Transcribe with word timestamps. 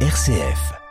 RCF. 0.00 0.85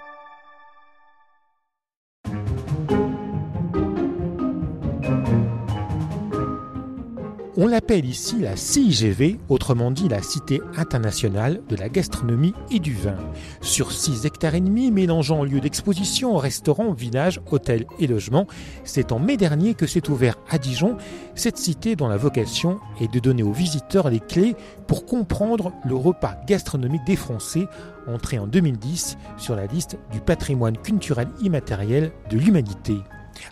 On 7.65 7.67
l'appelle 7.67 8.05
ici 8.05 8.35
la 8.39 8.55
CIGV, 8.55 9.39
autrement 9.49 9.89
dit 9.89 10.07
la 10.07 10.21
Cité 10.21 10.61
internationale 10.77 11.63
de 11.67 11.75
la 11.75 11.89
gastronomie 11.89 12.53
et 12.69 12.77
du 12.77 12.93
vin. 12.93 13.17
Sur 13.59 13.91
6 13.91 14.27
hectares 14.27 14.53
et 14.53 14.61
demi, 14.61 14.91
mélangeant 14.91 15.43
lieux 15.43 15.61
d'exposition, 15.61 16.37
restaurants, 16.37 16.93
villages, 16.93 17.41
hôtels 17.49 17.87
et 17.97 18.05
logements, 18.05 18.45
c'est 18.83 19.11
en 19.11 19.17
mai 19.17 19.35
dernier 19.35 19.73
que 19.73 19.87
s'est 19.87 20.11
ouvert 20.11 20.35
à 20.47 20.59
Dijon 20.59 20.97
cette 21.33 21.57
cité 21.57 21.95
dont 21.95 22.07
la 22.07 22.17
vocation 22.17 22.79
est 23.01 23.11
de 23.11 23.17
donner 23.17 23.41
aux 23.41 23.51
visiteurs 23.51 24.11
les 24.11 24.19
clés 24.19 24.55
pour 24.85 25.07
comprendre 25.07 25.73
le 25.85 25.95
repas 25.95 26.35
gastronomique 26.45 27.07
des 27.07 27.15
Français, 27.15 27.65
entré 28.05 28.37
en 28.37 28.45
2010 28.45 29.17
sur 29.37 29.55
la 29.55 29.65
liste 29.65 29.97
du 30.11 30.19
patrimoine 30.19 30.77
culturel 30.77 31.29
immatériel 31.41 32.11
de 32.29 32.37
l'humanité. 32.37 32.97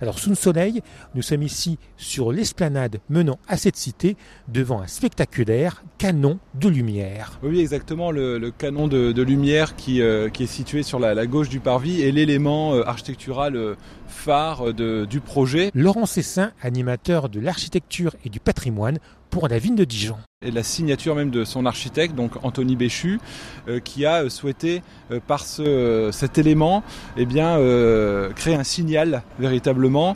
Alors 0.02 0.20
sous 0.20 0.30
le 0.30 0.36
soleil, 0.36 0.82
nous 1.16 1.22
sommes 1.22 1.44
ici 1.44 1.78
sur 1.98 2.32
l'esplanade 2.32 3.00
menant 3.10 3.40
à 3.48 3.58
cette 3.58 3.76
cité 3.76 4.16
devant 4.48 4.82
un 4.82 4.88
spectaculaire 4.88 5.84
canon 5.98 6.40
de 6.56 6.70
lumière. 6.70 7.40
Oui 7.44 7.60
exactement, 7.60 8.12
le, 8.12 8.52
canon 8.52 8.88
de, 8.88 9.22
lumière 9.22 9.76
qui, 9.76 10.02
euh, 10.02 10.30
qui, 10.30 10.44
est 10.44 10.48
situé 10.48 10.84
sur 10.84 11.00
la, 11.00 11.26
gauche 11.26 11.50
du 11.50 11.60
parvis 11.60 12.02
est 12.02 12.12
l'élément 12.12 12.74
euh, 12.74 12.84
architectural 12.88 13.56
euh, 13.56 13.76
phare 14.08 14.74
du 14.74 15.20
projet. 15.20 15.72
Laurent 15.74 16.06
Cessin, 16.06 16.52
animateur 16.62 17.30
de 17.30 17.40
l'architecture 17.40 18.16
et 18.26 18.30
du 18.30 18.40
patrimoine 18.40 19.00
pour 19.34 19.48
la 19.48 19.58
ville 19.58 19.74
de 19.74 19.84
Dijon 19.84 20.18
et 20.44 20.52
la 20.52 20.64
signature 20.64 21.16
même 21.16 21.32
de 21.32 21.44
son 21.44 21.66
architecte, 21.66 22.16
donc 22.16 22.32
Anthony 22.44 22.76
Béchu, 22.76 23.20
euh, 23.68 23.80
qui 23.80 24.06
a 24.06 24.30
souhaité 24.30 24.82
euh, 25.12 25.20
par 25.26 25.46
ce, 25.46 26.10
cet 26.12 26.38
élément 26.38 26.84
eh 27.18 27.26
bien, 27.26 27.58
euh, 27.58 28.32
créer 28.34 28.56
un 28.56 28.64
signal 28.64 29.24
véritablement 29.40 30.16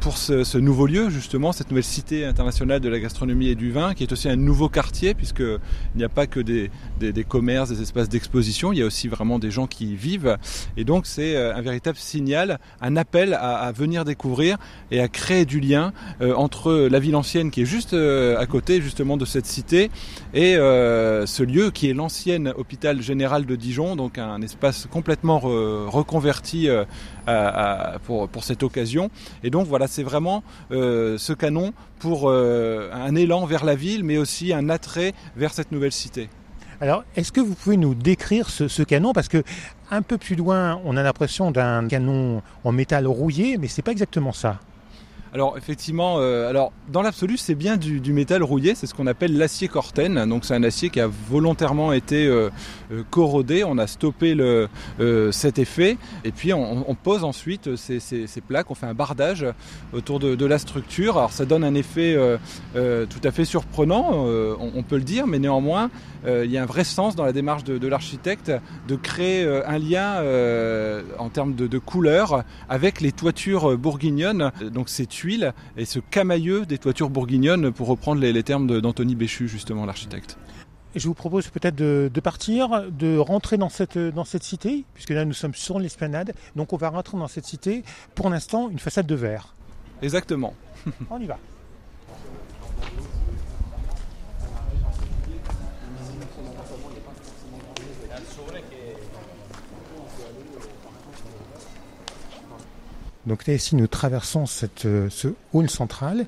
pour 0.00 0.16
ce, 0.18 0.58
nouveau 0.58 0.86
lieu, 0.86 1.10
justement, 1.10 1.52
cette 1.52 1.70
nouvelle 1.70 1.84
cité 1.84 2.24
internationale 2.24 2.80
de 2.80 2.88
la 2.88 3.00
gastronomie 3.00 3.48
et 3.48 3.54
du 3.54 3.70
vin, 3.70 3.94
qui 3.94 4.02
est 4.02 4.12
aussi 4.12 4.28
un 4.28 4.36
nouveau 4.36 4.68
quartier, 4.68 5.14
puisqu'il 5.14 5.58
n'y 5.96 6.04
a 6.04 6.08
pas 6.08 6.26
que 6.26 6.40
des, 6.40 6.70
des, 7.00 7.24
commerces, 7.24 7.70
des 7.70 7.82
espaces 7.82 8.08
d'exposition, 8.08 8.72
il 8.72 8.78
y 8.78 8.82
a 8.82 8.86
aussi 8.86 9.08
vraiment 9.08 9.38
des 9.38 9.50
gens 9.50 9.66
qui 9.66 9.92
y 9.92 9.96
vivent. 9.96 10.36
Et 10.76 10.84
donc 10.84 11.06
c'est 11.06 11.36
un 11.36 11.60
véritable 11.60 11.98
signal, 11.98 12.58
un 12.80 12.96
appel 12.96 13.34
à, 13.34 13.58
à, 13.58 13.72
venir 13.72 14.04
découvrir 14.04 14.58
et 14.90 15.00
à 15.00 15.08
créer 15.08 15.44
du 15.44 15.60
lien 15.60 15.92
entre 16.20 16.72
la 16.72 16.98
ville 16.98 17.16
ancienne 17.16 17.50
qui 17.50 17.62
est 17.62 17.66
juste 17.66 17.94
à 18.38 18.46
côté 18.46 18.80
justement 18.80 19.16
de 19.16 19.24
cette 19.24 19.46
cité 19.46 19.90
et 20.32 20.56
euh, 20.56 21.26
ce 21.26 21.42
lieu 21.42 21.70
qui 21.70 21.90
est 21.90 21.94
l'ancienne 21.94 22.52
hôpital 22.56 23.02
général 23.02 23.46
de 23.46 23.56
Dijon, 23.56 23.96
donc 23.96 24.18
un 24.18 24.40
espace 24.42 24.86
complètement 24.90 25.38
reconverti 25.38 26.68
euh, 26.68 26.84
pour, 28.04 28.44
cette 28.44 28.62
occasion. 28.62 29.10
Et 29.42 29.50
donc 29.50 29.66
voilà, 29.66 29.86
c'est 29.86 30.02
vraiment 30.02 30.42
euh, 30.70 31.18
ce 31.18 31.32
canon 31.32 31.72
pour 31.98 32.30
un 32.30 33.14
élan 33.16 33.44
vers 33.44 33.64
la 33.64 33.74
ville, 33.74 34.04
mais 34.04 34.18
aussi 34.18 34.52
un 34.52 34.68
attrait 34.68 35.14
vers 35.36 35.52
cette 35.52 35.72
nouvelle 35.72 35.92
cité. 35.92 36.28
Alors, 36.80 37.02
est-ce 37.16 37.32
que 37.32 37.40
vous 37.40 37.54
pouvez 37.54 37.76
nous 37.76 37.96
décrire 37.96 38.50
ce, 38.50 38.68
ce, 38.68 38.84
canon? 38.84 39.12
Parce 39.12 39.26
que 39.26 39.42
un 39.90 40.00
peu 40.02 40.16
plus 40.16 40.36
loin, 40.36 40.80
on 40.84 40.96
a 40.96 41.02
l'impression 41.02 41.50
d'un 41.50 41.88
canon 41.88 42.40
en 42.62 42.70
métal 42.70 43.08
rouillé, 43.08 43.58
mais 43.58 43.66
c'est 43.66 43.82
pas 43.82 43.90
exactement 43.90 44.32
ça. 44.32 44.60
Alors 45.38 45.56
effectivement, 45.56 46.16
euh, 46.18 46.50
alors 46.50 46.72
dans 46.88 47.00
l'absolu, 47.00 47.36
c'est 47.36 47.54
bien 47.54 47.76
du, 47.76 48.12
métal 48.12 48.42
rouillé, 48.42 48.74
c'est 48.74 48.88
ce 48.88 48.94
qu'on 48.94 49.06
appelle 49.06 49.38
l'acier 49.38 49.68
Corten. 49.68 50.28
Donc 50.28 50.44
c'est 50.44 50.54
un 50.54 50.64
acier 50.64 50.90
qui 50.90 50.98
a 50.98 51.06
volontairement 51.06 51.92
été 51.92 52.26
euh, 52.26 52.50
euh, 52.90 53.04
corrodé. 53.08 53.62
On 53.62 53.78
a 53.78 53.86
stoppé 53.86 54.34
le, 54.34 54.68
cet 55.30 55.60
effet 55.60 55.96
et 56.24 56.32
puis 56.32 56.52
on, 56.52 56.96
pose 56.96 57.22
ensuite 57.22 57.76
ces, 57.76 58.00
plaques. 58.48 58.68
On 58.72 58.74
fait 58.74 58.86
un 58.86 58.94
bardage 58.94 59.46
autour 59.92 60.18
de, 60.18 60.44
la 60.44 60.58
structure. 60.58 61.18
Alors 61.18 61.30
ça 61.30 61.44
donne 61.44 61.62
un 61.62 61.74
effet 61.74 62.16
tout 62.74 63.20
à 63.22 63.30
fait 63.30 63.44
surprenant, 63.44 64.26
on, 64.58 64.82
peut 64.82 64.96
le 64.96 65.02
dire, 65.02 65.28
mais 65.28 65.38
néanmoins 65.38 65.90
il 66.26 66.50
y 66.50 66.58
a 66.58 66.62
un 66.62 66.66
vrai 66.66 66.82
sens 66.82 67.14
dans 67.14 67.24
la 67.24 67.32
démarche 67.32 67.62
de, 67.62 67.86
l'architecte 67.86 68.50
de 68.88 68.96
créer 68.96 69.46
un 69.46 69.78
lien 69.78 70.16
en 71.18 71.28
termes 71.28 71.54
de, 71.54 71.78
couleur 71.78 72.42
avec 72.68 73.00
les 73.00 73.12
toitures 73.12 73.78
bourguignonnes. 73.78 74.50
Donc 74.72 74.88
c'est 74.88 75.06
tuiles 75.28 75.52
et 75.76 75.84
ce 75.84 75.98
camailleux 75.98 76.64
des 76.64 76.78
toitures 76.78 77.10
bourguignonnes, 77.10 77.70
pour 77.72 77.88
reprendre 77.88 78.20
les, 78.20 78.42
termes 78.42 78.80
d'Anthony 78.80 79.14
Béchu, 79.14 79.46
justement, 79.46 79.84
l'architecte. 79.84 80.38
Je 80.94 81.06
vous 81.06 81.14
propose 81.14 81.48
peut-être 81.48 81.76
de, 81.76 82.20
partir, 82.20 82.90
de 82.90 83.18
rentrer 83.18 83.58
dans 83.58 83.68
cette, 83.68 83.98
dans 83.98 84.24
cette 84.24 84.42
cité, 84.42 84.84
puisque 84.94 85.10
là 85.10 85.24
nous 85.26 85.34
sommes 85.34 85.54
sur 85.54 85.78
l'esplanade. 85.78 86.32
Donc 86.56 86.72
on 86.72 86.76
va 86.76 86.88
rentrer 86.88 87.18
dans 87.18 87.28
cette 87.28 87.44
cité, 87.44 87.84
pour 88.14 88.30
l'instant, 88.30 88.70
une 88.70 88.78
façade 88.78 89.06
de 89.06 89.14
verre. 89.14 89.54
Exactement. 90.00 90.54
on 91.10 91.20
y 91.20 91.26
va. 91.26 91.38
Donc 103.28 103.46
là, 103.46 103.54
ici, 103.54 103.76
nous 103.76 103.86
traversons 103.86 104.46
cette, 104.46 104.86
euh, 104.86 105.08
ce 105.10 105.28
hall 105.52 105.68
central 105.68 106.26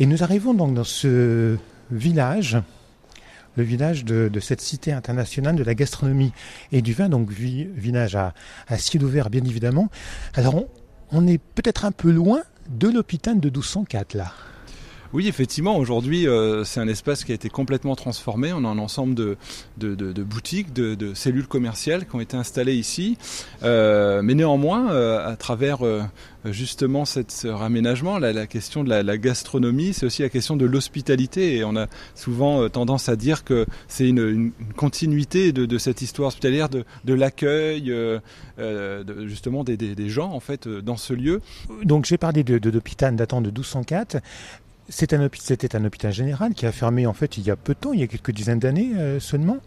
et 0.00 0.06
nous 0.06 0.22
arrivons 0.22 0.52
donc 0.52 0.74
dans 0.74 0.84
ce 0.84 1.56
village, 1.92 2.58
le 3.56 3.62
village 3.62 4.04
de, 4.04 4.30
cette 4.40 4.60
cité 4.60 4.92
internationale 4.92 5.54
de 5.54 5.62
la 5.62 5.74
gastronomie 5.74 6.32
et 6.72 6.82
du 6.82 6.92
vin, 6.92 7.08
donc 7.08 7.30
village 7.30 8.16
à, 8.16 8.34
à 8.68 8.78
ciel 8.78 9.04
ouvert 9.04 9.30
bien 9.30 9.44
évidemment. 9.44 9.88
Alors 10.34 10.56
on, 10.56 10.68
on 11.12 11.26
est 11.26 11.38
peut-être 11.38 11.84
un 11.84 11.92
peu 11.92 12.10
loin 12.10 12.42
de 12.68 12.88
l'hôpital 12.88 13.38
de 13.40 13.48
1204 13.48 14.14
là. 14.14 14.32
Oui, 15.12 15.26
effectivement, 15.26 15.76
aujourd'hui, 15.76 16.28
euh, 16.28 16.62
c'est 16.62 16.78
un 16.78 16.86
espace 16.86 17.24
qui 17.24 17.32
a 17.32 17.34
été 17.34 17.48
complètement 17.48 17.96
transformé. 17.96 18.52
On 18.52 18.64
a 18.64 18.68
un 18.68 18.78
ensemble 18.78 19.16
de, 19.16 19.36
de, 19.76 20.22
boutiques, 20.22 20.72
de, 20.72 21.14
cellules 21.14 21.48
commerciales 21.48 22.06
qui 22.06 22.14
ont 22.14 22.20
été 22.20 22.36
installées 22.36 22.76
ici. 22.76 23.18
Euh, 23.64 24.22
mais 24.22 24.34
néanmoins, 24.34 24.92
euh, 24.92 25.26
à 25.26 25.34
travers 25.34 25.78
justement 26.44 27.04
cette, 27.04 27.32
ce 27.32 27.48
raménagement, 27.48 28.18
la, 28.18 28.46
question 28.46 28.84
de 28.84 28.88
la, 28.88 29.18
gastronomie, 29.18 29.94
c'est 29.94 30.06
aussi 30.06 30.22
la 30.22 30.28
question 30.28 30.56
de 30.56 30.64
l'hospitalité. 30.64 31.56
Et 31.56 31.64
on 31.64 31.74
a 31.74 31.88
souvent 32.14 32.68
tendance 32.68 33.08
à 33.08 33.16
dire 33.16 33.42
que 33.42 33.66
c'est 33.88 34.08
une, 34.08 34.52
continuité 34.76 35.52
de, 35.52 35.78
cette 35.78 36.02
histoire 36.02 36.28
hospitalière, 36.28 36.68
de, 36.68 36.84
l'accueil, 37.14 37.92
justement 39.24 39.64
des, 39.64 40.08
gens 40.08 40.30
en 40.30 40.40
fait 40.40 40.68
dans 40.68 40.96
ce 40.96 41.14
lieu. 41.14 41.40
Donc 41.82 42.04
j'ai 42.04 42.16
parlé 42.16 42.44
de, 42.44 42.58
d'hôpital 42.58 43.16
datant 43.16 43.40
de 43.40 43.48
1204. 43.48 44.18
C'était 44.90 45.14
un, 45.14 45.84
hôpital 45.84 46.12
général 46.12 46.52
qui 46.52 46.66
a 46.66 46.72
fermé 46.72 47.06
en 47.06 47.12
fait 47.12 47.38
il 47.38 47.46
y 47.46 47.50
a 47.50 47.56
peu 47.56 47.74
de 47.74 47.78
temps, 47.78 47.92
il 47.92 48.00
y 48.00 48.02
a 48.02 48.08
quelques 48.08 48.32
dizaines 48.32 48.58
d'années 48.58 48.92
euh, 48.96 49.20
seulement. 49.20 49.58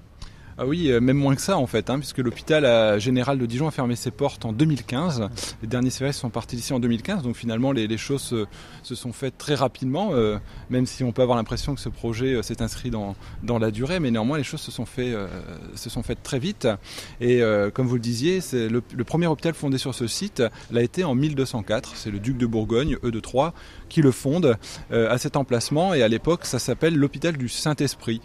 Ah 0.58 0.68
oui, 0.68 0.92
euh, 0.92 1.02
même 1.02 1.18
moins 1.18 1.34
que 1.34 1.42
ça 1.42 1.58
en 1.58 1.66
fait, 1.66 1.90
hein, 1.90 1.98
puisque 1.98 2.20
l'hôpital 2.20 2.64
euh, 2.64 3.00
général 3.00 3.40
de 3.40 3.46
Dijon 3.48 3.68
a 3.68 3.72
fermé 3.72 3.96
ses 3.96 4.12
portes 4.12 4.46
en 4.46 4.54
2015. 4.54 5.28
Les 5.64 5.68
derniers 5.68 5.90
services 5.90 6.18
sont 6.18 6.30
partis 6.30 6.56
d'ici 6.56 6.74
en 6.74 6.80
2015, 6.80 7.24
donc 7.24 7.36
finalement 7.36 7.72
les, 7.72 7.98
choses 7.98 8.46
se, 8.84 8.96
sont 8.96 9.14
faites 9.14 9.36
très 9.38 9.56
rapidement, 9.56 10.12
euh, 10.14 10.38
même 10.70 10.86
si 10.86 11.04
on 11.04 11.12
peut 11.12 11.24
avoir 11.24 11.38
l'impression 11.38 11.74
que 11.74 11.82
ce 11.82 11.90
projet 11.90 12.42
s'est 12.44 12.62
inscrit 12.62 12.92
dans, 12.92 13.16
dans 13.42 13.58
la 13.58 13.72
durée, 13.72 14.00
mais 14.00 14.12
néanmoins 14.12 14.38
les 14.38 14.44
choses 14.44 14.62
se 14.62 14.72
sont, 14.72 14.86
se 14.86 15.90
sont 15.90 16.04
faites 16.04 16.22
très 16.22 16.40
vite. 16.40 16.68
Et 17.20 17.42
comme 17.74 17.88
vous 17.88 17.96
le 17.96 18.02
disiez, 18.02 18.42
c'est 18.42 18.70
le, 18.70 18.82
premier 19.04 19.28
hôpital 19.28 19.54
fondé 19.54 19.78
sur 19.78 19.96
ce 19.96 20.08
site 20.08 20.44
l'a 20.72 20.82
été 20.82 21.04
en 21.04 21.16
1204. 21.16 21.96
C'est 21.96 22.12
le 22.12 22.20
duc 22.20 22.38
de 22.38 22.46
Bourgogne, 22.46 22.98
E 23.04 23.12
de 23.12 23.20
Troyes, 23.20 23.54
qui 23.90 24.02
le 24.02 24.12
fonde 24.12 24.58
à 24.92 25.18
cet 25.18 25.36
emplacement. 25.36 25.94
Et 25.94 26.04
à 26.04 26.08
l'époque, 26.08 26.46
ça 26.46 26.60
s'appelle 26.60 26.96
l'hôpital 26.96 27.38
du 27.38 27.50
Saint-Esprit. 27.50 28.22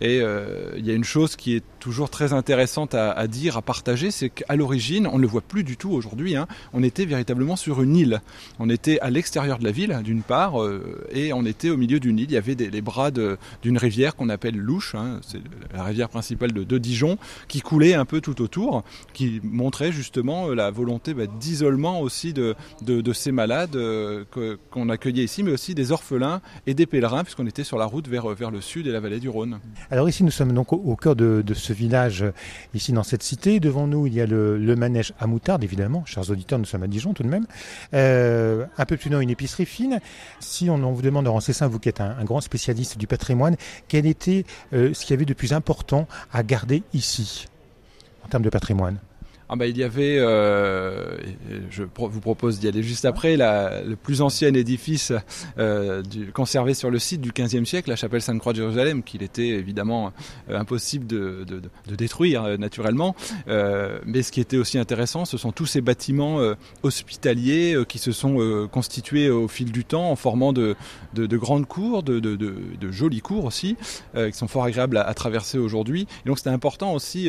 Et 0.00 0.16
il 0.18 0.86
y 0.86 0.90
a 0.90 0.94
une 0.94 1.04
chose 1.04 1.36
qui 1.36 1.54
est 1.54 1.64
toujours 1.80 2.10
très 2.10 2.32
intéressante 2.32 2.94
à, 2.94 3.26
dire, 3.26 3.56
à 3.56 3.62
partager, 3.62 4.10
c'est 4.10 4.28
qu'à 4.28 4.54
l'origine, 4.54 5.06
on 5.06 5.16
ne 5.16 5.22
le 5.22 5.26
voit 5.26 5.40
plus 5.40 5.64
du 5.64 5.76
tout 5.76 5.90
aujourd'hui, 5.90 6.36
hein, 6.36 6.46
on 6.72 6.82
était 6.82 7.06
véritablement 7.06 7.56
sur 7.56 7.82
une 7.82 7.96
île. 7.96 8.20
On 8.58 8.68
était 8.68 9.00
à 9.00 9.10
l'extérieur 9.10 9.58
de 9.58 9.64
la 9.64 9.72
ville, 9.72 9.98
d'une 10.04 10.22
part, 10.22 10.62
euh, 10.62 11.06
et 11.10 11.32
on 11.32 11.44
était 11.44 11.70
au 11.70 11.76
milieu 11.76 11.98
d'une 11.98 12.18
île. 12.18 12.30
Il 12.30 12.34
y 12.34 12.36
avait 12.36 12.54
les 12.54 12.80
bras 12.80 13.10
d'une 13.10 13.78
rivière 13.78 14.14
qu'on 14.14 14.28
appelle 14.28 14.56
Louche, 14.56 14.94
hein, 14.94 15.20
c'est 15.26 15.40
la 15.74 15.82
rivière 15.82 16.08
principale 16.08 16.52
de, 16.52 16.78
Dijon, 16.78 17.18
qui 17.48 17.60
coulait 17.60 17.94
un 17.94 18.04
peu 18.04 18.20
tout 18.20 18.42
autour, 18.42 18.84
qui 19.12 19.40
montrait 19.42 19.90
justement 19.90 20.48
euh, 20.48 20.54
la 20.54 20.70
volonté 20.70 21.14
bah, 21.14 21.26
d'isolement 21.26 22.00
aussi 22.00 22.32
de, 22.32 22.54
ces 23.12 23.32
malades 23.32 23.74
euh, 23.74 24.24
qu'on 24.70 24.88
accueillait 24.90 25.24
ici, 25.24 25.42
mais 25.42 25.50
aussi 25.50 25.74
des 25.74 25.92
orphelins 25.92 26.42
et 26.66 26.74
des 26.74 26.86
pèlerins, 26.86 27.24
puisqu'on 27.24 27.46
était 27.46 27.64
sur 27.64 27.78
la 27.78 27.86
route 27.86 28.06
vers, 28.06 28.28
vers 28.28 28.50
le 28.50 28.60
sud 28.60 28.86
et 28.86 28.92
la 28.92 29.00
vallée 29.00 29.18
du 29.18 29.28
Rhône. 29.28 29.58
Alors 29.90 30.08
ici, 30.08 30.22
nous 30.22 30.30
sommes 30.30 30.52
donc 30.52 30.72
au, 30.72 30.96
cœur 30.96 31.16
de, 31.16 31.42
de 31.44 31.54
ce 31.54 31.69
village 31.72 32.24
ici 32.74 32.92
dans 32.92 33.02
cette 33.02 33.22
cité. 33.22 33.60
Devant 33.60 33.86
nous, 33.86 34.06
il 34.06 34.14
y 34.14 34.20
a 34.20 34.26
le, 34.26 34.74
manège 34.76 35.12
à 35.18 35.26
moutarde, 35.26 35.64
évidemment. 35.64 36.04
Chers 36.06 36.30
auditeurs, 36.30 36.58
nous 36.58 36.64
sommes 36.64 36.82
à 36.82 36.86
Dijon 36.86 37.12
tout 37.12 37.22
de 37.22 37.28
même. 37.28 37.46
Euh, 37.94 38.66
un 38.78 38.84
peu 38.84 38.96
plus 38.96 39.10
loin, 39.10 39.20
une 39.20 39.30
épicerie 39.30 39.66
fine. 39.66 40.00
Si 40.40 40.70
on, 40.70 40.78
vous 40.92 41.02
demande, 41.02 41.26
Laurent 41.26 41.40
Cessin, 41.40 41.66
vous 41.68 41.78
qui 41.78 41.88
êtes 41.88 42.00
un, 42.00 42.24
grand 42.24 42.40
spécialiste 42.40 42.98
du 42.98 43.06
patrimoine, 43.06 43.56
quel 43.88 44.06
était 44.06 44.44
euh, 44.72 44.94
ce 44.94 45.04
qu'il 45.04 45.10
y 45.10 45.14
avait 45.14 45.24
de 45.24 45.34
plus 45.34 45.52
important 45.52 46.06
à 46.32 46.42
garder 46.42 46.82
ici 46.94 47.46
en 48.24 48.28
termes 48.28 48.44
de 48.44 48.50
patrimoine? 48.50 48.98
Ah 49.52 49.56
bah, 49.56 49.66
il 49.66 49.76
y 49.76 49.82
avait, 49.82 50.16
euh, 50.20 51.16
je 51.70 51.82
vous 51.82 52.20
propose 52.20 52.60
d'y 52.60 52.68
aller 52.68 52.84
juste 52.84 53.04
après, 53.04 53.36
le 53.36 53.96
plus 53.96 54.22
ancien 54.22 54.54
édifice 54.54 55.12
euh, 55.58 56.04
conservé 56.32 56.72
sur 56.72 56.88
le 56.88 57.00
site 57.00 57.20
du 57.20 57.32
XVe 57.32 57.64
siècle, 57.64 57.90
la 57.90 57.96
chapelle 57.96 58.22
Sainte-Croix 58.22 58.52
de 58.52 58.58
Jérusalem, 58.58 59.02
qu'il 59.02 59.24
était 59.24 59.48
évidemment 59.48 60.12
euh, 60.48 60.60
impossible 60.60 61.08
de, 61.08 61.44
détruire 61.88 62.58
naturellement. 62.60 63.16
Mais 63.48 64.22
ce 64.22 64.30
qui 64.30 64.40
était 64.40 64.56
aussi 64.56 64.78
intéressant, 64.78 65.24
ce 65.24 65.36
sont 65.36 65.50
tous 65.50 65.66
ces 65.66 65.80
bâtiments 65.80 66.38
hospitaliers 66.84 67.76
qui 67.88 67.98
se 67.98 68.12
sont 68.12 68.68
constitués 68.70 69.30
au 69.30 69.48
fil 69.48 69.72
du 69.72 69.84
temps 69.84 70.12
en 70.12 70.16
formant 70.16 70.52
de, 70.52 70.76
de 71.14 71.36
grandes 71.36 71.66
cours, 71.66 72.04
de, 72.04 72.90
jolies 72.92 73.20
cours 73.20 73.46
aussi, 73.46 73.76
qui 74.14 74.32
sont 74.32 74.46
fort 74.46 74.62
agréables 74.62 74.98
à, 74.98 75.02
à 75.02 75.14
traverser 75.14 75.58
aujourd'hui. 75.58 76.06
Et 76.24 76.28
donc 76.28 76.38
c'était 76.38 76.50
important 76.50 76.94
aussi 76.94 77.28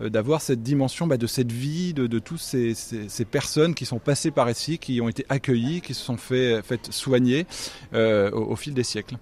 d'avoir 0.00 0.40
cette 0.40 0.62
dimension 0.62 1.06
bah, 1.06 1.18
de 1.18 1.26
cette 1.26 1.52
vie 1.52 1.57
de, 1.58 2.06
de 2.06 2.18
toutes 2.18 2.40
ces, 2.40 2.74
ces, 2.74 3.08
ces, 3.08 3.24
personnes 3.24 3.74
qui 3.74 3.84
sont 3.86 3.98
passées 3.98 4.30
par 4.30 4.48
ici, 4.50 4.78
qui 4.78 5.00
ont 5.00 5.08
été 5.08 5.24
accueillies, 5.28 5.80
qui 5.80 5.94
se 5.94 6.04
sont 6.04 6.16
fait, 6.16 6.62
fait 6.62 6.92
soigner 6.92 7.46
euh, 7.94 8.30
au, 8.30 8.52
au, 8.52 8.56
fil 8.56 8.74
des 8.74 8.84
siècles. 8.84 9.16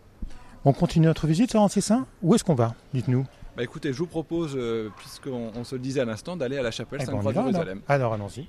On 0.65 0.73
continue 0.73 1.07
notre 1.07 1.27
visite, 1.27 1.55
Laurent 1.55 1.69
Cessin 1.69 2.07
Où 2.23 2.35
est-ce 2.35 2.45
qu'on 2.45 2.55
va? 2.55 2.75
Dites-nous. 2.93 3.25
Bah 3.57 3.63
écoutez, 3.63 3.93
je 3.93 3.99
vous 3.99 4.07
propose, 4.07 4.55
euh, 4.55 4.91
puisqu'on 4.97 5.51
on 5.55 5.65
se 5.65 5.75
le 5.77 5.81
disait 5.81 6.01
à 6.01 6.05
l'instant, 6.05 6.37
d'aller 6.37 6.59
à 6.59 6.63
la 6.63 6.71
chapelle 6.71 7.01
eh 7.03 7.07
Sainte-Croix 7.07 7.33
de 7.33 7.39
Jérusalem. 7.39 7.81
Alors, 7.89 8.13
alors 8.13 8.29
allons-y. 8.29 8.47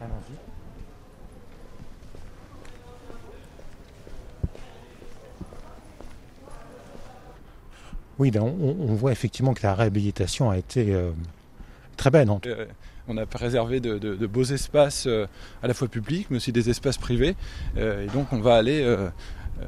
Allons-y. 0.00 0.34
Oui, 8.18 8.32
ben, 8.32 8.42
on, 8.42 8.76
on, 8.80 8.94
voit 8.94 9.12
effectivement 9.12 9.54
que 9.54 9.62
la 9.62 9.74
réhabilitation 9.74 10.50
a 10.50 10.58
été 10.58 10.92
euh, 10.92 11.12
très 11.96 12.10
belle. 12.10 12.28
Euh, 12.46 12.66
on 13.08 13.16
a 13.16 13.26
préservé 13.26 13.80
de, 13.80 13.98
de, 13.98 14.14
de 14.14 14.26
beaux 14.26 14.44
espaces 14.44 15.06
euh, 15.06 15.26
à 15.62 15.66
la 15.66 15.74
fois 15.74 15.88
publics, 15.88 16.28
mais 16.30 16.36
aussi 16.36 16.52
des 16.52 16.70
espaces 16.70 16.98
privés. 16.98 17.34
Euh, 17.76 18.04
et 18.04 18.08
donc 18.08 18.32
on 18.32 18.40
va 18.40 18.56
aller, 18.56 18.82
euh, 18.82 19.08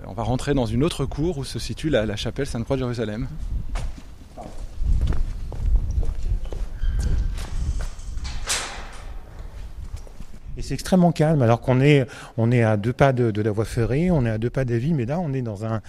on 0.07 0.13
va 0.13 0.23
rentrer 0.23 0.55
dans 0.55 0.67
une 0.67 0.85
autre 0.85 1.07
cour 1.07 1.39
où 1.39 1.45
se 1.45 1.59
situe 1.59 1.89
la, 1.89 2.07
la 2.07 2.17
chapelle 2.17 2.47
Sainte-Croix 2.47 2.77
de 2.77 2.83
Jérusalem. 2.83 3.27
Et 10.57 10.63
c'est 10.63 10.75
extrêmement 10.75 11.13
calme, 11.13 11.41
alors 11.41 11.63
qu'on 11.63 11.81
est, 11.81 12.07
on 12.37 12.53
est 12.53 12.63
à 12.63 12.77
deux 12.77 12.93
pas 12.93 13.15
de, 13.15 13.31
de, 13.31 13.41
la 13.41 13.51
voie 13.51 13.65
ferrée, 13.65 14.11
on 14.11 14.27
est 14.27 14.31
à 14.31 14.37
deux 14.37 14.51
pas 14.51 14.67
d'Avis, 14.67 14.93
mais 14.93 15.07
là 15.07 15.19
on 15.19 15.33
est 15.33 15.41
dans 15.41 15.65
un, 15.65 15.81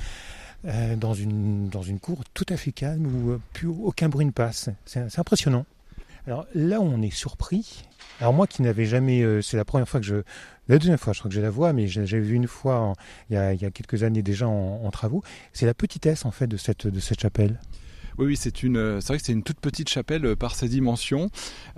dans 0.96 1.14
une, 1.14 1.68
dans 1.68 1.82
une 1.82 2.00
cour 2.00 2.22
tout 2.34 2.46
à 2.48 2.56
fait 2.56 2.72
calme 2.72 3.06
où 3.06 3.38
plus 3.52 3.68
aucun 3.68 4.08
bruit 4.08 4.26
ne 4.26 4.32
passe. 4.32 4.70
C'est 4.86 5.20
impressionnant. 5.20 5.66
Alors 6.28 6.46
là 6.54 6.80
on 6.82 7.02
est 7.02 7.14
surpris, 7.14 7.84
alors 8.20 8.34
moi 8.34 8.46
qui 8.46 8.62
n'avais 8.62 8.86
jamais, 8.86 9.22
euh, 9.22 9.42
c'est 9.42 9.58
la 9.58 9.66
première 9.66 9.90
fois 9.90 10.00
que 10.00 10.06
je, 10.06 10.18
la 10.68 10.78
deuxième 10.78 10.98
fois 10.98 11.14
je 11.14 11.20
crois 11.20 11.30
que 11.30 11.36
je 11.36 11.42
la 11.42 11.50
vois, 11.50 11.74
mais 11.74 11.88
j'ai 11.88 12.20
vu 12.20 12.36
une 12.36 12.48
fois 12.48 12.80
en, 12.80 12.94
il, 13.30 13.34
y 13.34 13.38
a, 13.38 13.54
il, 13.54 13.62
y 13.62 13.66
a, 13.66 13.72
quelques 13.72 14.04
années 14.04 14.22
déjà 14.22 14.48
en, 14.48 14.82
en 14.84 14.92
travaux, 14.92 15.24
c'est 15.54 15.66
la 15.66 15.74
petitesse 15.74 16.26
en 16.26 16.32
fait 16.32 16.48
de 16.48 16.58
cette, 16.58 16.86
de 16.88 17.00
cette 17.00 17.22
chapelle. 17.22 17.60
Oui, 18.18 18.28
oui, 18.28 18.36
c'est 18.36 18.64
une, 18.64 19.00
c'est 19.02 19.08
vrai 19.08 19.18
que 19.18 19.24
c'est 19.24 19.32
une 19.34 19.44
toute 19.44 19.60
petite 19.60 19.90
chapelle 19.90 20.26
euh, 20.26 20.36
par 20.36 20.56
ses 20.56 20.68
dimensions. 20.68 21.30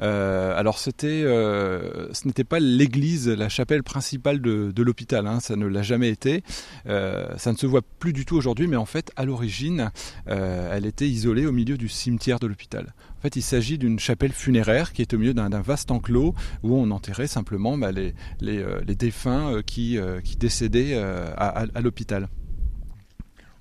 Euh, 0.02 0.58
alors 0.58 0.80
c'était, 0.80 1.24
euh, 1.24 2.12
ce 2.14 2.28
n'était 2.28 2.44
pas 2.44 2.60
l'église, 2.60 3.28
la 3.30 3.50
chapelle 3.50 3.84
principale 3.84 4.42
de, 4.42 4.84
l'hôpital, 4.84 5.28
hein, 5.28 5.40
ça 5.40 5.56
ne 5.56 5.66
l'a 5.66 5.82
jamais 5.82 6.10
été. 6.10 6.44
Euh, 6.88 7.38
ça 7.38 7.52
ne 7.52 7.58
se 7.58 7.66
voit 7.66 7.82
plus 8.00 8.14
du 8.14 8.26
tout 8.26 8.36
aujourd'hui, 8.36 8.68
mais 8.68 8.76
en 8.76 8.86
fait, 8.86 9.12
à 9.16 9.26
l'origine, 9.26 9.92
euh, 10.28 10.76
elle 10.76 10.86
était 10.86 11.08
isolée 11.08 11.46
au 11.46 11.52
milieu 11.52 11.78
du 11.78 11.88
cimetière 11.90 12.40
de 12.40 12.48
l'hôpital. 12.48 12.94
En 13.18 13.22
fait, 13.22 13.36
il 13.36 13.42
s'agit 13.42 13.78
d'une 13.78 14.00
chapelle 14.00 14.34
funéraire 14.34 14.92
qui 14.92 15.02
est 15.02 15.14
au 15.14 15.18
milieu 15.18 15.34
d'un 15.34 15.62
vaste 15.62 15.92
enclos 15.92 16.36
où 16.64 16.76
on 16.76 16.92
enterrait 16.92 17.28
simplement 17.28 17.78
bah, 17.78 17.92
les, 17.92 18.14
les, 18.42 18.58
euh, 18.60 18.82
défunts 18.84 19.62
qui, 19.66 19.98
décédaient 20.38 20.96
à, 20.96 21.48
à, 21.48 21.66
à 21.74 21.82
l'hôpital. 21.82 22.28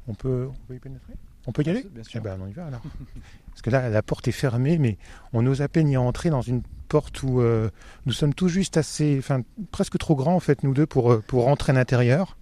On 0.08 0.14
peut, 0.14 0.48
on 0.48 0.66
peut 0.66 0.74
y 0.74 0.78
pénétrer? 0.78 1.14
On 1.46 1.52
peut 1.52 1.62
y 1.64 1.70
aller 1.70 1.86
Bien 1.90 2.04
sûr. 2.04 2.20
Eh 2.20 2.24
ben, 2.24 2.38
on 2.42 2.46
y 2.46 2.52
va 2.52 2.66
alors. 2.66 2.82
Parce 3.50 3.62
que 3.62 3.70
là, 3.70 3.88
la 3.88 4.02
porte 4.02 4.28
est 4.28 4.32
fermée, 4.32 4.78
mais 4.78 4.96
on 5.32 5.46
ose 5.46 5.62
à 5.62 5.68
peine 5.68 5.88
y 5.88 5.96
entrer 5.96 6.30
dans 6.30 6.42
une 6.42 6.62
porte 6.88 7.22
où 7.22 7.40
euh, 7.40 7.70
nous 8.06 8.12
sommes 8.12 8.34
tout 8.34 8.48
juste 8.48 8.76
assez, 8.76 9.16
enfin 9.18 9.42
presque 9.70 9.98
trop 9.98 10.14
grands 10.14 10.34
en 10.34 10.40
fait, 10.40 10.62
nous 10.62 10.74
deux, 10.74 10.86
pour, 10.86 11.22
pour 11.22 11.44
rentrer 11.44 11.72
à 11.72 11.74
l'intérieur. 11.74 12.36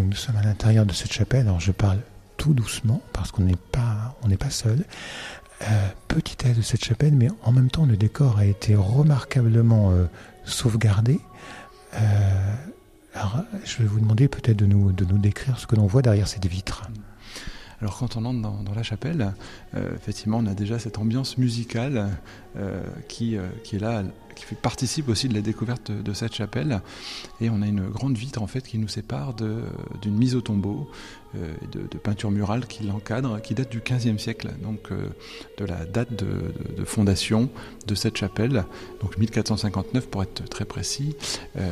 Donc 0.00 0.08
nous 0.08 0.16
sommes 0.16 0.36
à 0.36 0.42
l'intérieur 0.42 0.86
de 0.86 0.92
cette 0.92 1.12
chapelle. 1.12 1.42
Alors 1.42 1.60
je 1.60 1.72
parle 1.72 1.98
tout 2.38 2.54
doucement 2.54 3.02
parce 3.12 3.30
qu'on 3.32 3.42
n'est 3.42 3.54
pas, 3.70 4.16
on 4.22 4.28
n'est 4.28 4.38
pas 4.38 4.48
seul. 4.48 4.84
Euh, 5.62 5.88
petitesse 6.08 6.56
de 6.56 6.62
cette 6.62 6.82
chapelle, 6.82 7.14
mais 7.14 7.28
en 7.42 7.52
même 7.52 7.70
temps 7.70 7.84
le 7.84 7.96
décor 7.96 8.38
a 8.38 8.46
été 8.46 8.74
remarquablement 8.74 9.90
euh, 9.90 10.06
sauvegardé. 10.44 11.20
Euh, 11.94 11.98
je 13.64 13.78
vais 13.78 13.84
vous 13.84 14.00
demander 14.00 14.26
peut-être 14.26 14.56
de 14.56 14.64
nous, 14.64 14.92
de 14.92 15.04
nous 15.04 15.18
décrire 15.18 15.58
ce 15.58 15.66
que 15.66 15.76
l'on 15.76 15.86
voit 15.86 16.00
derrière 16.00 16.28
cette 16.28 16.46
vitre. 16.46 16.88
Alors 17.82 17.98
quand 17.98 18.16
on 18.16 18.24
entre 18.24 18.40
dans, 18.40 18.62
dans 18.62 18.74
la 18.74 18.82
chapelle, 18.82 19.34
effectivement, 19.94 20.38
on 20.38 20.46
a 20.46 20.54
déjà 20.54 20.78
cette 20.78 20.98
ambiance 20.98 21.38
musicale 21.38 22.10
qui, 23.08 23.36
qui, 23.64 23.76
est 23.76 23.78
là, 23.78 24.02
qui 24.46 24.54
participe 24.54 25.08
aussi 25.08 25.28
de 25.28 25.34
la 25.34 25.40
découverte 25.40 25.90
de, 25.90 26.12
cette 26.12 26.34
chapelle. 26.34 26.80
Et 27.40 27.50
on 27.50 27.62
a 27.62 27.66
une 27.66 27.88
grande 27.88 28.16
vitre 28.16 28.42
en 28.42 28.46
fait 28.46 28.62
qui 28.62 28.78
nous 28.78 28.88
sépare 28.88 29.34
d'une 29.34 30.16
mise 30.16 30.34
au 30.34 30.40
tombeau 30.40 30.88
euh, 31.36 31.54
de, 31.70 31.82
de, 31.88 31.96
peinture 31.96 32.32
murale 32.32 32.66
qui 32.66 32.82
l'encadre, 32.82 33.40
qui 33.40 33.54
date 33.54 33.70
du 33.70 33.80
XVe 33.80 34.18
siècle, 34.18 34.50
donc 34.64 34.90
euh, 34.90 35.10
de 35.58 35.64
la 35.64 35.86
date 35.86 36.12
de, 36.12 36.84
fondation 36.84 37.50
de 37.86 37.94
cette 37.94 38.16
chapelle, 38.16 38.64
donc 39.00 39.16
1459 39.16 40.08
pour 40.08 40.24
être 40.24 40.48
très 40.48 40.64
précis. 40.64 41.14
Euh, 41.56 41.70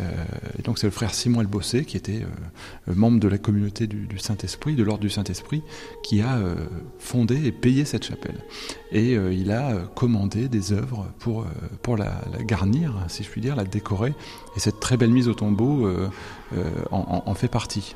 et 0.56 0.62
donc 0.62 0.78
c'est 0.78 0.86
le 0.86 0.92
frère 0.92 1.12
Simon 1.12 1.40
Elbossé 1.40 1.84
qui 1.84 1.96
était 1.96 2.22
membre 2.86 3.18
de 3.18 3.26
la 3.26 3.38
communauté 3.38 3.88
du, 3.88 4.18
Saint-Esprit, 4.18 4.76
de 4.76 4.84
l'ordre 4.84 5.00
du 5.00 5.10
Saint-Esprit, 5.10 5.64
qui 6.04 6.20
a 6.20 6.38
fondé 7.00 7.44
et 7.46 7.50
payé 7.52 7.84
cette 7.84 8.04
chapelle. 8.04 8.44
Et 8.92 9.14
il 9.14 9.50
a 9.50 9.74
commandé 9.96 10.48
des 10.48 10.72
œuvres 10.72 11.08
pour, 11.18 11.46
pour 11.82 11.96
la, 11.96 12.22
la, 12.32 12.44
garnir, 12.58 12.94
si 13.08 13.22
je 13.22 13.28
puis 13.28 13.40
dire, 13.40 13.56
la 13.56 13.64
décorer. 13.64 14.14
Et 14.56 14.60
cette 14.60 14.80
très 14.80 14.96
belle 14.96 15.10
mise 15.10 15.28
au 15.28 15.34
tombeau 15.34 15.88
en, 16.90 16.98
en, 16.98 17.22
en 17.24 17.34
fait 17.34 17.48
partie. 17.48 17.94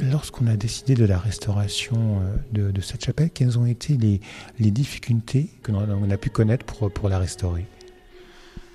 Lorsqu'on 0.00 0.46
a 0.46 0.56
décidé 0.56 0.94
de 0.94 1.04
la 1.04 1.18
restauration 1.18 2.20
de, 2.52 2.70
de, 2.70 2.80
cette 2.80 3.04
chapelle, 3.04 3.30
quelles 3.30 3.58
ont 3.58 3.66
été 3.66 3.96
les, 3.96 4.20
les 4.58 4.70
difficultés 4.70 5.48
que 5.62 5.72
l'on 5.72 6.10
a 6.10 6.16
pu 6.16 6.30
connaître 6.30 6.64
pour, 6.64 6.90
pour 6.90 7.08
la 7.08 7.18
restaurer? 7.18 7.66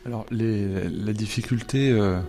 Alors, 0.06 0.26
les, 0.32 0.90
la 0.90 1.14
difficulté 1.14 1.92
euh, 1.92 2.20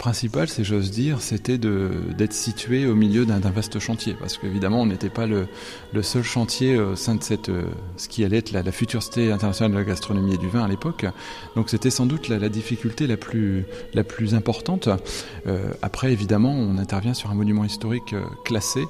principale, 0.00 0.48
si 0.48 0.64
j'ose 0.64 0.90
dire, 0.90 1.20
c'était 1.20 1.58
d'être 1.58 2.32
situé 2.32 2.86
au 2.86 2.94
milieu 2.94 3.26
d'un 3.26 3.38
vaste 3.38 3.78
chantier. 3.78 4.16
Parce 4.18 4.38
qu'évidemment, 4.38 4.80
on 4.80 4.86
n'était 4.86 5.10
pas 5.10 5.26
le, 5.26 5.46
le, 5.92 6.02
seul 6.02 6.22
chantier 6.22 6.78
au 6.78 6.96
sein 6.96 7.16
de 7.16 7.22
cette, 7.22 7.50
euh, 7.50 7.64
ce 7.98 8.08
qui 8.08 8.24
allait 8.24 8.38
être 8.38 8.50
la, 8.50 8.62
la 8.62 8.72
future 8.72 9.02
cité 9.02 9.30
internationale 9.30 9.72
de 9.72 9.76
la 9.76 9.84
gastronomie 9.84 10.34
et 10.34 10.38
du 10.38 10.48
vin 10.48 10.64
à 10.64 10.68
l'époque. 10.68 11.04
Donc 11.54 11.68
c'était 11.68 11.90
sans 11.90 12.06
doute 12.06 12.28
la, 12.28 12.48
difficulté 12.48 13.06
la 13.06 13.18
plus, 13.18 13.66
la 13.92 14.02
plus 14.02 14.34
importante. 14.34 14.88
Euh, 15.46 15.70
après, 15.82 16.12
évidemment, 16.12 16.52
on 16.52 16.78
intervient 16.78 17.12
sur 17.14 17.30
un 17.30 17.34
monument 17.34 17.64
historique 17.64 18.14
euh, 18.14 18.22
classé. 18.44 18.84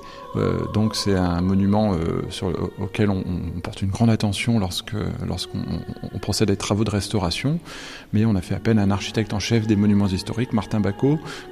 Donc 0.74 0.94
c'est 0.94 1.16
un 1.16 1.40
monument 1.40 1.96
sur, 2.28 2.52
auquel 2.78 3.10
on, 3.10 3.24
porte 3.64 3.82
une 3.82 3.90
grande 3.90 4.10
attention 4.10 4.60
lorsqu'on 4.60 5.58
on 6.14 6.18
procède 6.20 6.50
à 6.50 6.52
des 6.52 6.56
travaux 6.56 6.84
de 6.84 6.90
restauration. 6.90 7.58
Mais 8.12 8.24
on 8.24 8.36
a 8.36 8.40
fait 8.40 8.54
appel 8.54 8.78
à 8.78 8.82
un 8.82 8.92
architecte 8.92 9.32
en 9.32 9.40
chef 9.40 9.66
des 9.66 9.74
monuments 9.74 10.06
historiques, 10.06 10.52
Martin 10.52 10.78
Bacot, 10.78 10.99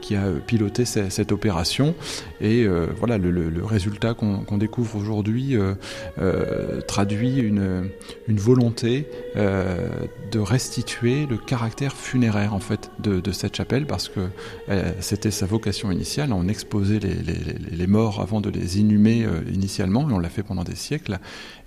qui 0.01 0.17
a 0.17 0.25
piloté 0.47 0.85
cette, 0.85 1.33
opération. 1.33 1.95
Et 2.41 2.65
euh, 2.65 2.87
voilà, 2.99 3.19
le, 3.19 3.65
résultat 3.65 4.15
qu'on 4.15 4.45
qu 4.45 4.57
découvre 4.57 4.97
aujourd'hui 4.97 5.57
euh, 5.57 5.75
euh, 6.19 6.81
traduit 6.81 7.39
une, 7.39 7.91
volonté 8.29 9.07
euh, 9.37 9.89
de 10.31 10.39
restituer 10.39 11.27
le 11.27 11.37
caractère 11.37 11.95
funéraire 11.95 12.55
en 12.55 12.61
fait 12.61 12.91
de, 12.99 13.33
cette 13.33 13.57
chapelle 13.57 13.87
parce 13.87 14.09
que 14.09 14.21
euh, 14.69 14.93
c'était 15.01 15.31
sa 15.31 15.47
vocation 15.47 15.91
initiale. 15.91 16.33
On 16.33 16.49
exposait 16.49 16.99
les, 16.99 17.87
morts 17.87 18.21
avant 18.21 18.41
de 18.41 18.51
les 18.51 18.79
inhumer 18.79 19.25
euh, 19.25 19.41
initialement 19.53 20.09
et 20.11 20.13
on 20.13 20.19
l'a 20.19 20.29
fait 20.29 20.43
pendant 20.43 20.65
des 20.65 20.75
siècles. 20.75 21.19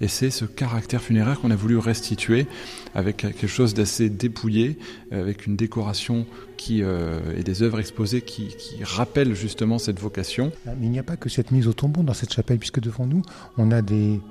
Et 0.01 0.07
c'est 0.07 0.29
ce 0.29 0.45
caractère 0.45 1.01
funéraire 1.01 1.39
qu'on 1.39 1.51
a 1.51 1.55
voulu 1.55 1.77
restituer 1.77 2.47
avec 2.93 3.17
quelque 3.17 3.47
chose 3.47 3.73
d'assez 3.73 4.09
dépouillé, 4.09 4.77
avec 5.11 5.45
une 5.47 5.55
décoration 5.55 6.25
qui, 6.61 6.83
euh, 6.83 7.19
et 7.35 7.41
des 7.41 7.63
œuvres 7.63 7.79
exposées 7.79 8.21
qui, 8.21 8.49
qui, 8.49 8.83
rappellent 8.83 9.33
justement 9.33 9.79
cette 9.79 9.99
vocation. 9.99 10.51
Mais 10.67 10.85
il 10.85 10.91
n'y 10.91 10.99
a 10.99 11.03
pas 11.03 11.17
que 11.17 11.27
cette 11.27 11.49
mise 11.49 11.67
au 11.67 11.73
tombeau 11.73 12.03
dans 12.03 12.13
cette 12.13 12.31
chapelle, 12.31 12.59
puisque 12.59 12.79
devant 12.79 13.07
nous, 13.07 13.23
on 13.57 13.71
a 13.71 13.81
des... 13.81 14.21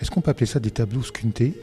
Est-ce 0.00 0.10
qu'on 0.10 0.22
peut 0.22 0.30
appeler 0.30 0.46
ça 0.46 0.60
des 0.60 0.70
tableaux 0.70 1.02
sculptés? 1.02 1.60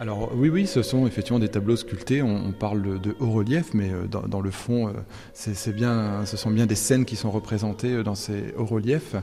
Alors 0.00 0.30
oui, 0.34 0.48
oui, 0.48 0.66
ce 0.66 0.80
sont 0.80 1.06
effectivement 1.06 1.40
des 1.40 1.48
tableaux 1.48 1.76
sculptés. 1.76 2.22
On, 2.22 2.52
parle 2.52 3.00
de 3.00 3.16
haut 3.20 3.32
relief, 3.32 3.74
mais 3.74 3.92
euh, 3.92 4.06
dans, 4.06 4.40
le 4.40 4.50
fond, 4.50 4.88
euh, 4.88 4.92
c'est 5.34 5.74
bien, 5.74 6.24
ce 6.24 6.38
sont 6.38 6.50
bien 6.50 6.64
des 6.64 6.74
scènes 6.74 7.04
qui 7.04 7.16
sont 7.16 7.30
représentées 7.30 8.02
dans 8.02 8.14
ces 8.14 8.54
hauts 8.56 8.64
reliefs, 8.64 9.14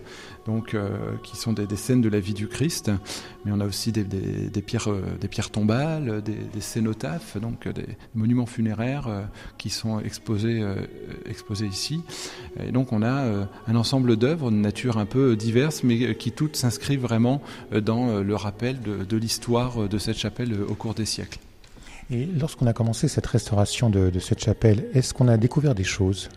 donc 0.46 0.76
qui 1.24 1.38
sont 1.38 1.54
des, 1.54 1.76
scènes 1.76 2.02
de 2.02 2.10
la 2.10 2.20
vie 2.20 2.34
du 2.34 2.48
Christ. 2.48 2.92
Mais 3.44 3.52
on 3.52 3.60
a 3.60 3.66
aussi 3.66 3.92
des, 3.92 4.62
pierres, 4.62 4.90
des 5.20 5.28
pierres 5.28 5.50
tombales, 5.50 6.22
des, 6.22 6.62
cénotaphes, 6.62 7.38
donc 7.38 7.68
des 7.68 7.86
monuments 8.14 8.46
funéraires 8.46 9.28
qui 9.58 9.70
sont 9.70 10.00
exposés, 10.00 10.64
exposés 11.26 11.68
ici. 11.68 12.02
Et 12.64 12.72
donc 12.72 12.94
on 12.94 13.02
a 13.02 13.48
un 13.68 13.76
ensemble 13.76 14.18
d'œuvres 14.18 14.52
de 14.52 14.56
nature 14.56 14.98
un 14.98 15.06
peu 15.06 15.36
diverses, 15.36 15.84
mais 15.84 16.16
qui 16.16 16.32
toutes 16.32 16.56
s'inscrivent 16.56 17.02
vraiment 17.02 17.42
dans 17.72 18.20
le 18.20 18.36
rappel 18.36 18.80
de 18.82 19.18
l'histoire 19.18 19.90
de 19.90 19.98
cette 19.98 20.18
chapelle 20.18 20.56
au 20.62 20.76
cours 20.76 20.94
des 20.94 21.06
siècles. 21.06 21.40
Et 22.12 22.26
lorsqu'on 22.26 22.68
a 22.68 22.74
commencé 22.74 23.08
cette 23.08 23.26
restauration 23.26 23.90
de, 23.90 24.12
cette 24.20 24.40
chapelle, 24.40 24.86
est-ce 24.94 25.14
qu'on 25.14 25.28
a 25.28 25.38
découvert 25.38 25.74
des 25.74 25.84
choses? 25.84 26.30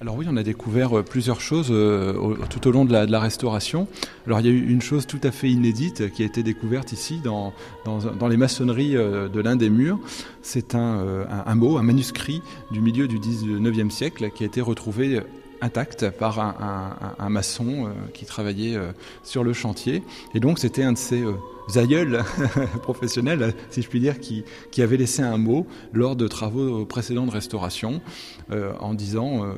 Alors 0.00 0.16
oui, 0.16 0.26
on 0.28 0.36
a 0.36 0.42
découvert 0.42 0.98
euh, 0.98 1.02
plusieurs 1.02 1.40
choses 1.40 1.68
euh, 1.70 2.36
tout 2.50 2.66
au 2.66 2.72
long 2.72 2.84
de 2.84 2.92
la, 2.92 3.20
restauration. 3.20 3.86
Alors 4.26 4.40
il 4.40 4.46
y 4.46 4.48
a 4.48 4.52
eu 4.52 4.68
une 4.68 4.82
chose 4.82 5.06
tout 5.06 5.20
à 5.22 5.30
fait 5.30 5.48
inédite 5.48 6.10
qui 6.12 6.22
a 6.22 6.26
été 6.26 6.42
découverte 6.42 6.92
ici 6.92 7.20
dans, 7.22 7.52
dans, 7.84 8.28
les 8.28 8.36
maçonneries 8.36 8.96
euh, 8.96 9.28
de 9.28 9.40
l'un 9.40 9.56
des 9.56 9.70
murs. 9.70 9.98
C'est 10.42 10.74
un, 10.74 11.26
un, 11.46 11.54
mot, 11.54 11.78
un 11.78 11.82
manuscrit 11.82 12.42
du 12.70 12.80
milieu 12.80 13.08
du 13.08 13.18
19e 13.18 13.90
siècle 13.90 14.30
qui 14.34 14.42
a 14.42 14.46
été 14.46 14.60
retrouvé 14.60 15.20
intact 15.64 16.10
par 16.10 16.38
un, 16.38 17.28
maçon 17.28 17.90
qui 18.12 18.26
travaillait 18.26 18.78
sur 19.22 19.42
le 19.42 19.52
chantier. 19.52 20.02
Et 20.34 20.40
donc 20.40 20.58
c'était 20.58 20.82
un 20.82 20.92
de 20.92 20.98
ces 20.98 21.24
aïeul 21.76 22.22
professionnel, 22.82 23.54
si 23.70 23.82
je 23.82 23.88
puis 23.88 24.00
dire, 24.00 24.20
qui, 24.20 24.44
qui, 24.70 24.82
avait 24.82 24.96
laissé 24.96 25.22
un 25.22 25.38
mot 25.38 25.66
lors 25.92 26.16
de 26.16 26.28
travaux 26.28 26.84
précédents 26.84 27.26
de 27.26 27.30
restauration 27.30 28.00
euh, 28.50 28.72
en 28.80 28.94
disant 28.94 29.44
euh, 29.44 29.54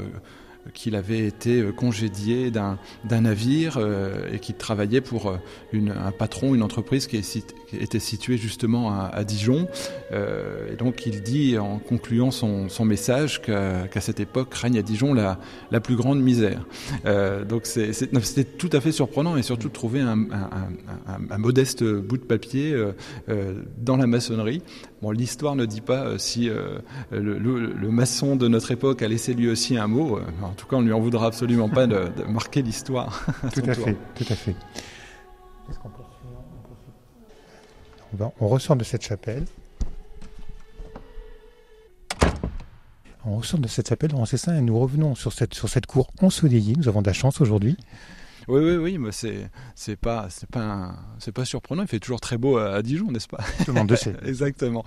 qu'il 0.75 0.95
avait 0.95 1.27
été 1.27 1.61
euh, 1.61 1.73
congédié 1.73 2.51
d'un 2.51 2.79
navire 3.09 3.77
euh, 3.79 4.33
et 4.33 4.39
qu'il 4.39 4.57
travaillait 4.57 5.01
pour 5.01 5.29
euh, 5.29 5.39
un 5.75 6.13
patron, 6.13 6.55
une 6.55 6.63
entreprise 6.63 7.07
qui, 7.07 7.17
était 7.73 7.99
située 7.99 8.37
justement 8.37 8.93
à, 8.93 9.25
Dijon. 9.25 9.67
et 10.13 10.77
donc 10.77 11.05
il 11.05 11.23
dit 11.23 11.59
en 11.59 11.79
concluant 11.79 12.31
son, 12.31 12.69
son 12.69 12.85
message 12.85 13.43
qu'à 13.43 14.01
cette 14.01 14.21
époque 14.21 14.55
règne 14.55 14.79
à 14.79 14.83
Dijon 14.83 15.13
la, 15.13 15.39
la 15.73 15.81
plus 15.81 15.97
grande 15.97 16.21
misère. 16.21 16.65
donc 17.49 17.67
c'était 17.67 18.45
tout 18.45 18.71
à 18.73 18.81
fait 18.81 18.93
surprenant 18.93 19.37
et 19.37 19.43
surtout 19.43 19.69
de 19.69 19.73
trouver 19.73 20.01
un, 20.01 20.31
un, 20.31 20.71
un 21.29 21.39
modeste 21.39 21.83
bout 21.83 22.19
de 22.19 22.25
papier 22.25 22.75
dans 23.79 23.97
la 23.97 24.07
maçonnerie. 24.07 24.63
Bon, 25.03 25.11
l'histoire 25.11 25.57
ne 25.57 25.67
dit 25.67 25.83
pas 25.83 26.19
si 26.19 26.47
le, 26.47 26.83
le, 27.11 27.91
maçon 27.91 28.35
de 28.35 28.49
notre 28.49 28.71
époque 28.71 29.03
a 29.03 29.09
laissé 29.09 29.35
lui 29.35 29.49
aussi 29.49 29.77
un 29.77 29.89
mot 29.89 30.19
en 30.43 30.53
tout 30.55 30.67
cas, 30.67 30.77
on 30.77 30.81
ne 30.81 30.87
lui 30.87 30.93
en 30.95 31.01
voudra 31.01 31.27
absolument 31.27 31.69
pas 31.69 31.87
de, 31.87 32.11
marquer 32.29 32.63
l'histoire. 32.63 33.25
tout 33.53 33.63
à 33.67 33.75
fait, 33.75 33.97
tout 34.15 34.25
à 34.31 34.35
fait. 34.35 34.57
on, 38.19 38.33
on 38.41 38.49
ressort 38.49 38.77
de 38.77 38.85
cette 38.85 39.03
chapelle. 39.03 39.45
On 43.29 43.39
ressort 43.39 43.59
de 43.59 43.67
cette 43.67 43.89
chapelle, 43.89 44.15
on 44.15 44.25
sait 44.25 44.37
ça, 44.37 44.57
et 44.57 44.61
nous 44.61 44.79
revenons 44.79 45.17
sur 45.17 45.33
cette, 45.33 45.53
sur 45.53 45.69
cette 45.69 45.87
cour 45.87 46.13
ensoleillée. 46.23 46.75
Nous 46.77 46.87
avons 46.87 47.03
de 47.03 47.09
la 47.09 47.13
chance 47.13 47.41
aujourd'hui. 47.41 47.77
Oui, 48.49 48.61
oui, 48.63 48.77
oui, 48.77 48.99
mais 48.99 49.13
c'est 49.13 49.51
c'est 49.75 49.97
pas 49.97 50.29
c'est 50.31 50.49
pas 50.49 50.95
c'est 51.19 51.33
pas 51.33 51.45
surprenant. 51.45 51.83
Il 51.83 51.89
fait 51.89 51.99
toujours 51.99 52.21
très 52.21 52.39
beau 52.39 52.59
à, 52.59 52.83
Dijon, 52.83 53.11
n'est-ce 53.11 53.29
pas? 53.29 53.43
Tout 53.65 53.73
le 53.73 53.79
monde 53.79 53.91
le 53.91 53.97
sait. 53.97 54.15
Exactement. 54.25 54.85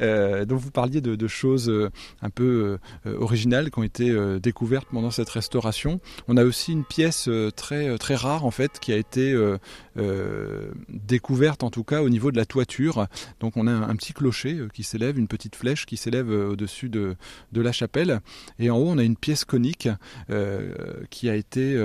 Euh, 0.00 0.44
donc 0.44 0.60
vous 0.60 0.70
parliez 0.70 1.00
de, 1.00 1.16
de 1.16 1.28
choses 1.28 1.68
euh, 1.68 1.90
un 2.22 2.30
peu 2.30 2.78
euh, 3.06 3.18
originales 3.18 3.70
qui 3.70 3.78
ont 3.78 3.82
été 3.82 4.10
euh, 4.10 4.38
découvertes 4.38 4.88
pendant 4.92 5.10
cette 5.10 5.30
restauration. 5.30 6.00
On 6.28 6.36
a 6.36 6.44
aussi 6.44 6.72
une 6.72 6.84
pièce 6.84 7.28
très 7.56 7.96
très 7.98 8.14
rare 8.14 8.44
en 8.44 8.50
fait 8.50 8.78
qui 8.78 8.92
a 8.92 8.96
été 8.96 9.34
découverte 10.88 11.62
en 11.62 11.70
tout 11.70 11.84
cas 11.84 12.02
au 12.02 12.08
niveau 12.08 12.30
de 12.30 12.36
la 12.36 12.44
toiture. 12.44 13.06
Donc 13.40 13.56
on 13.56 13.66
a 13.66 13.72
un, 13.72 13.96
petit 13.96 14.12
clocher 14.12 14.66
qui 14.72 14.82
s'élève, 14.82 15.18
une 15.18 15.28
petite 15.28 15.56
flèche 15.56 15.86
qui 15.86 15.96
s'élève 15.96 16.30
au-dessus 16.30 16.88
de 16.88 17.16
de 17.52 17.60
la 17.60 17.72
chapelle, 17.72 18.20
et 18.58 18.70
en 18.70 18.76
haut 18.76 18.88
on 18.88 18.98
a 18.98 19.02
une 19.02 19.16
pièce 19.16 19.44
conique 19.44 19.88
qui 21.10 21.28
a 21.28 21.34
été 21.34 21.76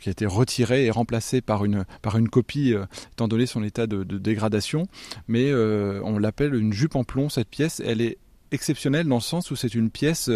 qui 0.00 0.08
a 0.08 0.12
été 0.12 0.26
retiré 0.26 0.86
et 0.86 0.90
remplacé 0.90 1.40
par 1.40 1.64
une, 1.64 1.84
par 2.02 2.16
une 2.16 2.28
copie, 2.28 2.74
euh, 2.74 2.84
étant 3.12 3.28
donné 3.28 3.46
son 3.46 3.62
état 3.62 3.86
de, 3.86 4.02
dégradation. 4.02 4.86
Mais 5.28 5.50
euh, 5.50 6.00
on 6.04 6.18
l'appelle 6.18 6.54
une 6.54 6.72
jupe 6.72 6.96
en 6.96 7.04
plomb, 7.04 7.28
cette 7.28 7.48
pièce. 7.48 7.82
Elle 7.84 8.00
est 8.00 8.18
exceptionnelle 8.52 9.06
dans 9.06 9.16
le 9.16 9.20
sens 9.20 9.50
où 9.50 9.56
c'est 9.56 9.74
une 9.74 9.90
pièce 9.90 10.30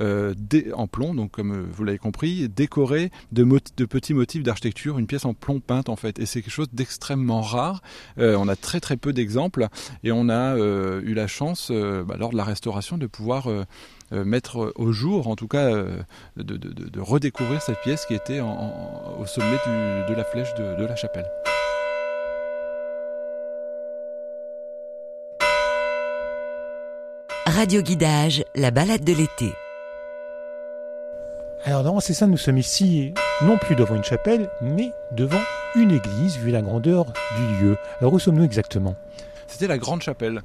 euh, 0.00 0.34
en 0.74 0.86
plomb, 0.86 1.14
donc 1.14 1.32
comme 1.32 1.68
vous 1.70 1.84
l'avez 1.84 1.98
compris, 1.98 2.48
décorée 2.48 3.10
de, 3.32 3.44
petits 3.86 4.14
motifs 4.14 4.42
d'architecture, 4.42 4.98
une 4.98 5.06
pièce 5.06 5.24
en 5.24 5.34
plomb 5.34 5.60
peinte 5.60 5.88
en 5.88 5.96
fait, 5.96 6.18
et 6.18 6.26
c'est 6.26 6.42
quelque 6.42 6.52
chose 6.52 6.70
d'extrêmement 6.72 7.42
rare. 7.42 7.82
on 8.16 8.48
a 8.48 8.56
très 8.56 8.80
très 8.80 8.96
peu 8.96 9.12
d'exemples 9.12 9.68
et 10.02 10.12
on 10.12 10.28
a 10.28 10.56
eu 10.56 11.14
la 11.14 11.26
chance 11.26 11.70
bah, 11.70 12.16
lors 12.18 12.30
de 12.30 12.36
la 12.36 12.44
restauration 12.44 12.98
de 12.98 13.06
pouvoir 13.06 13.48
euh, 14.14 14.24
mettre 14.24 14.72
au 14.76 14.92
jour, 14.92 15.28
en 15.28 15.36
tout 15.36 15.48
cas, 15.48 15.66
euh, 15.66 16.02
de, 16.36 17.00
redécouvrir 17.00 17.62
cette 17.62 17.80
pièce 17.80 18.04
qui 18.06 18.14
était 18.14 18.40
au 18.40 19.26
sommet 19.26 19.58
de 19.66 20.14
la 20.14 20.24
flèche 20.24 20.54
de, 20.54 20.84
la 20.84 20.96
chapelle. 20.96 21.26
Radio 27.54 27.82
Guidage, 27.82 28.42
la 28.56 28.72
balade 28.72 29.04
de 29.04 29.12
l'été. 29.12 29.52
Alors 31.64 31.84
dans 31.84 32.00
c'est 32.00 32.12
ça, 32.12 32.26
nous 32.26 32.36
sommes 32.36 32.58
ici 32.58 33.14
non 33.42 33.58
plus 33.58 33.76
devant 33.76 33.94
une 33.94 34.02
chapelle, 34.02 34.50
mais 34.60 34.90
devant 35.12 35.38
une 35.76 35.92
église, 35.92 36.36
vu 36.36 36.50
la 36.50 36.62
grandeur 36.62 37.04
du 37.04 37.64
lieu. 37.64 37.76
Alors 38.00 38.12
où 38.12 38.18
sommes-nous 38.18 38.42
exactement? 38.42 38.96
C'était 39.46 39.66
la 39.66 39.78
grande 39.78 40.02
chapelle. 40.02 40.42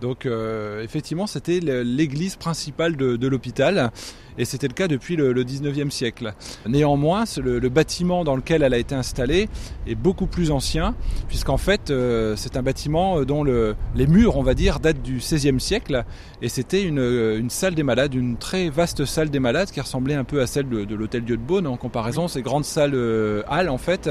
Donc 0.00 0.26
euh, 0.26 0.82
effectivement, 0.82 1.26
c'était 1.26 1.60
l'église 1.60 2.36
principale 2.36 2.96
de, 2.96 3.28
l'hôpital 3.28 3.90
et 4.38 4.44
c'était 4.44 4.68
le 4.68 4.74
cas 4.74 4.88
depuis 4.88 5.16
le, 5.16 5.32
19e 5.44 5.90
siècle. 5.90 6.32
Néanmoins, 6.66 7.24
le, 7.42 7.68
bâtiment 7.68 8.24
dans 8.24 8.36
lequel 8.36 8.62
elle 8.62 8.74
a 8.74 8.78
été 8.78 8.94
installée 8.94 9.48
est 9.86 9.94
beaucoup 9.94 10.26
plus 10.26 10.50
ancien, 10.50 10.94
puisqu'en 11.28 11.56
fait, 11.56 11.90
euh, 11.90 12.34
c'est 12.36 12.56
un 12.56 12.62
bâtiment 12.62 13.22
dont 13.24 13.44
les 13.44 14.06
murs, 14.06 14.36
on 14.36 14.42
va 14.42 14.54
dire, 14.54 14.80
datent 14.80 15.02
du 15.02 15.18
16e 15.18 15.58
siècle, 15.58 16.04
et 16.40 16.48
c'était 16.48 16.82
une, 16.82 17.50
salle 17.50 17.74
des 17.74 17.82
malades, 17.82 18.14
une 18.14 18.36
très 18.36 18.68
vaste 18.68 19.04
salle 19.04 19.30
des 19.30 19.40
malades 19.40 19.70
qui 19.70 19.80
ressemblait 19.80 20.14
un 20.14 20.24
peu 20.24 20.40
à 20.40 20.46
celle 20.46 20.68
de, 20.68 20.94
l'hôtel 20.94 21.24
Dieu 21.24 21.36
de 21.36 21.42
Beaune 21.42 21.66
en 21.66 21.76
comparaison, 21.76 22.28
ces 22.28 22.42
grandes 22.42 22.64
salles 22.64 22.94
euh, 22.94 23.42
halles 23.48 23.68
en 23.68 23.78
fait, 23.78 24.08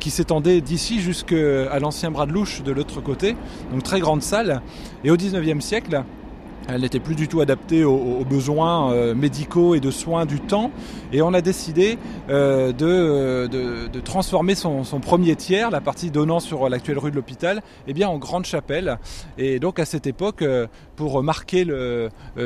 qui 0.00 0.10
s'étendaient 0.10 0.60
d'ici 0.60 1.00
jusqu'à 1.00 1.78
l'ancien 1.78 2.10
bras 2.10 2.26
de 2.26 2.32
louche 2.32 2.62
de 2.62 2.72
l'autre 2.72 3.00
côté 3.00 3.36
donc 3.70 3.82
très 3.82 4.00
grande 4.00 4.22
salle. 4.22 4.62
Et 5.04 5.10
au 5.10 5.16
19e 5.16 5.60
siècle, 5.60 6.04
elle 6.68 6.80
n'était 6.80 7.00
plus 7.00 7.14
du 7.14 7.28
tout 7.28 7.40
adaptée 7.40 7.84
aux, 7.84 8.24
besoins 8.24 8.92
euh, 8.92 9.14
médicaux 9.14 9.74
et 9.74 9.80
de 9.80 9.90
soins 9.90 10.26
du 10.26 10.40
temps. 10.40 10.70
Et 11.12 11.20
on 11.22 11.34
a 11.34 11.40
décidé 11.40 11.98
euh, 12.30 12.72
de, 12.72 13.46
de, 13.86 14.00
transformer 14.00 14.54
son, 14.54 14.82
premier 15.00 15.36
tiers, 15.36 15.70
la 15.70 15.80
partie 15.80 16.10
donnant 16.10 16.40
sur 16.40 16.68
l'actuelle 16.68 16.98
rue 16.98 17.10
de 17.10 17.16
l'hôpital, 17.16 17.62
eh 17.86 17.92
bien 17.92 18.08
en 18.08 18.18
grande 18.18 18.44
chapelle. 18.44 18.98
Et 19.38 19.58
donc 19.58 19.78
à 19.78 19.84
cette 19.84 20.06
époque, 20.06 20.42
euh, 20.42 20.66
pour 20.96 21.22
marquer 21.22 21.66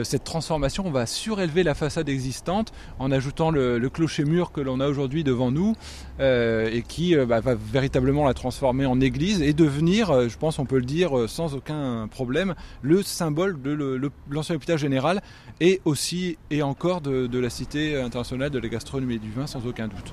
cette 0.04 0.24
transformation, 0.24 0.84
on 0.86 0.90
va 0.90 1.04
surélever 1.04 1.62
la 1.62 1.74
façade 1.74 2.08
existante 2.08 2.72
en 2.98 3.10
ajoutant 3.10 3.50
le, 3.50 3.88
clocher-mur 3.88 4.52
que 4.52 4.62
l'on 4.62 4.80
a 4.80 4.88
aujourd'hui 4.88 5.22
devant 5.22 5.50
nous 5.50 5.74
et 6.18 6.82
qui 6.88 7.14
bah, 7.14 7.40
va 7.40 7.54
véritablement 7.54 8.24
la 8.24 8.32
transformer 8.32 8.86
en 8.86 9.00
église 9.02 9.42
et 9.42 9.52
devenir, 9.52 10.30
je 10.30 10.36
pense 10.38 10.58
on 10.58 10.64
peut 10.64 10.78
le 10.78 10.86
dire 10.86 11.28
sans 11.28 11.54
aucun 11.54 12.08
problème, 12.08 12.54
le 12.80 13.02
symbole 13.02 13.60
de 13.60 13.70
le 13.72 14.07
l'ancien 14.30 14.56
hôpital 14.56 14.78
général 14.78 15.22
et 15.60 15.80
aussi 15.84 16.38
et 16.50 16.62
encore 16.62 17.00
de, 17.00 17.38
la 17.38 17.50
Cité 17.50 17.96
internationale 18.00 18.50
de 18.50 18.58
la 18.58 18.68
gastronomie 18.68 19.14
et 19.14 19.18
du 19.18 19.30
vin 19.30 19.46
sans 19.46 19.66
aucun 19.66 19.88
doute. 19.88 20.12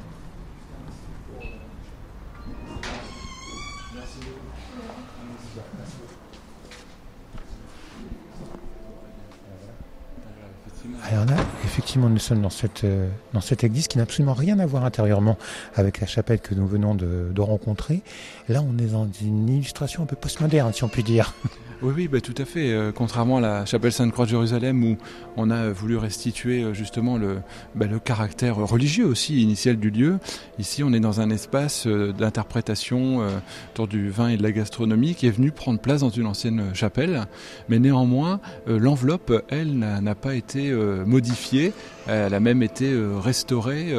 Alors 11.12 11.26
là, 11.26 11.36
effectivement, 11.64 12.10
nous 12.10 12.20
sommes 12.20 12.42
dans 12.42 12.50
cette, 12.50 12.84
euh, 12.84 13.08
dans 13.34 13.42
cette 13.42 13.64
église 13.64 13.88
qui 13.88 13.98
n'a 13.98 14.04
absolument 14.04 14.34
rien 14.34 14.58
à 14.58 14.66
voir 14.66 14.86
intérieurement 14.86 15.38
avec 15.76 16.00
la 16.00 16.08
chapelle 16.08 16.40
que 16.40 16.56
nous 16.56 16.66
venons 16.68 16.96
de, 16.96 17.32
de 17.32 17.42
rencontrer. 17.42 18.02
Là, 18.50 18.64
on 18.68 18.78
est 18.80 18.92
dans 18.92 19.08
une 19.22 19.48
illustration 19.48 20.04
un 20.04 20.06
peu 20.08 20.16
postmoderne, 20.16 20.74
si 20.74 20.84
on 20.84 20.90
peut 20.90 21.04
dire. 21.04 21.34
Oui, 21.82 21.94
oui, 21.94 22.08
bah, 22.08 22.22
tout 22.22 22.34
à 22.38 22.46
fait. 22.46 22.72
Euh, 22.72 22.94
contrairement 22.94 23.38
à 23.38 23.42
la 23.42 23.66
chapelle 23.66 23.92
Sainte-Croix 23.92 24.24
de 24.24 24.30
Jérusalem 24.30 24.82
où 24.84 24.98
on 25.36 25.50
a 25.52 25.72
voulu 25.72 25.98
restituer 25.98 26.64
euh, 26.64 26.74
justement 26.74 27.18
le, 27.18 27.40
bah, 27.76 27.86
le 27.86 28.00
caractère 28.00 28.56
religieux 28.56 29.06
aussi 29.06 29.42
initial 29.42 29.76
du 29.76 29.90
lieu, 29.90 30.18
ici 30.58 30.84
on 30.86 30.94
est 30.94 31.02
dans 31.02 31.20
un 31.20 31.30
espace 31.30 31.86
euh, 31.86 32.14
d'interprétation 32.14 33.26
autour 33.74 33.88
du 33.88 34.10
vin 34.10 34.30
et 34.30 34.38
de 34.38 34.44
la 34.44 34.54
gastronomie 34.54 35.16
qui 35.16 35.28
est 35.28 35.32
venu 35.32 35.52
prendre 35.52 35.80
place 35.80 36.00
dans 36.00 36.10
une 36.10 36.28
ancienne 36.28 36.74
chapelle. 36.74 37.26
Mais 37.68 37.80
néanmoins, 37.80 38.40
l'enveloppe, 38.68 39.44
elle, 39.50 39.78
n'a 39.78 40.16
pas 40.16 40.36
été 40.36 40.72
modifiée. 41.06 41.74
Elle 42.08 42.34
a 42.34 42.40
même 42.40 42.64
été 42.64 42.94
restaurée 43.22 43.94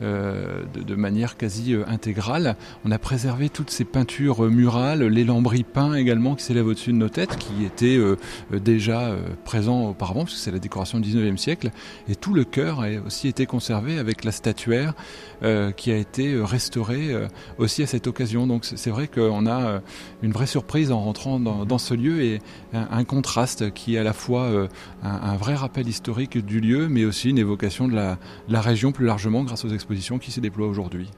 de, 0.00 0.94
manière 0.94 1.36
quasi 1.36 1.74
intégrale. 1.86 2.56
On 2.84 2.90
a 2.90 2.98
préservé 2.98 3.48
toutes 3.48 3.70
ces 3.70 3.84
peintures 3.84 4.42
murales, 4.50 5.02
les 5.02 5.24
lambris 5.24 5.64
peints 5.64 5.94
également 5.94 6.34
qui 6.34 6.44
s'élèvent 6.44 6.68
au-dessus 6.68 6.92
de 6.92 7.01
nos 7.02 7.08
têtes, 7.08 7.36
qui 7.36 7.64
étaient 7.64 7.96
euh, 7.96 8.16
déjà 8.52 9.00
euh, 9.00 9.20
présents 9.44 9.90
auparavant, 9.90 10.20
parce 10.20 10.34
que 10.34 10.38
c'est 10.38 10.50
la 10.50 10.58
décoration 10.58 11.00
du 11.00 11.10
19e 11.10 11.36
siècle. 11.36 11.70
Et 12.08 12.14
tout 12.14 12.34
le 12.34 12.44
cœur 12.44 12.80
a 12.80 12.88
aussi 13.04 13.28
été 13.28 13.46
conservé 13.46 13.98
avec 13.98 14.24
la 14.24 14.32
statuaire 14.32 14.94
euh, 15.42 15.72
qui 15.72 15.90
a 15.90 15.96
été 15.96 16.40
restaurée 16.42 17.10
aussi 17.58 17.82
à 17.82 17.86
cette 17.86 18.06
occasion. 18.06 18.46
Donc 18.46 18.64
c'est 18.64 18.90
vrai 18.90 19.08
qu'on 19.08 19.46
a 19.46 19.80
une 20.22 20.32
vraie 20.32 20.46
surprise 20.46 20.92
en 20.92 21.00
rentrant 21.00 21.40
dans, 21.40 21.78
ce 21.78 21.94
lieu 21.94 22.22
et 22.22 22.40
un, 22.72 23.04
contraste 23.04 23.72
qui 23.72 23.96
est 23.96 23.98
à 23.98 24.02
la 24.02 24.12
fois 24.12 24.68
un, 25.02 25.36
vrai 25.36 25.54
rappel 25.54 25.88
historique 25.88 26.38
du 26.38 26.60
lieu, 26.60 26.88
mais 26.88 27.04
aussi 27.04 27.30
une 27.30 27.38
évocation 27.38 27.88
de 27.88 27.94
la 27.94 28.60
région 28.60 28.92
plus 28.92 29.06
largement 29.06 29.42
grâce 29.42 29.64
aux 29.64 29.70
expositions 29.70 30.18
qui 30.18 30.30
se 30.30 30.40
déploient 30.40 30.68
aujourd'hui. 30.68 31.10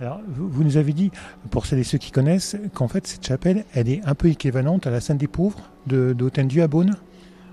Alors, 0.00 0.20
vous, 0.28 0.64
nous 0.64 0.76
avez 0.76 0.92
dit, 0.92 1.10
pour 1.50 1.66
celles 1.66 1.78
et 1.78 1.84
ceux 1.84 1.98
qui 1.98 2.10
connaissent, 2.10 2.56
qu'en 2.74 2.88
fait, 2.88 3.06
cette 3.06 3.26
chapelle, 3.26 3.64
elle 3.74 3.88
est 3.88 4.00
un 4.04 4.14
peu 4.14 4.28
équivalente 4.28 4.86
à 4.86 4.90
la 4.90 5.00
Sainte 5.00 5.18
des 5.18 5.28
Pauvres 5.28 5.70
d'Hôtel-Dieu 5.86 6.62
à 6.62 6.68
Beaune? 6.68 6.96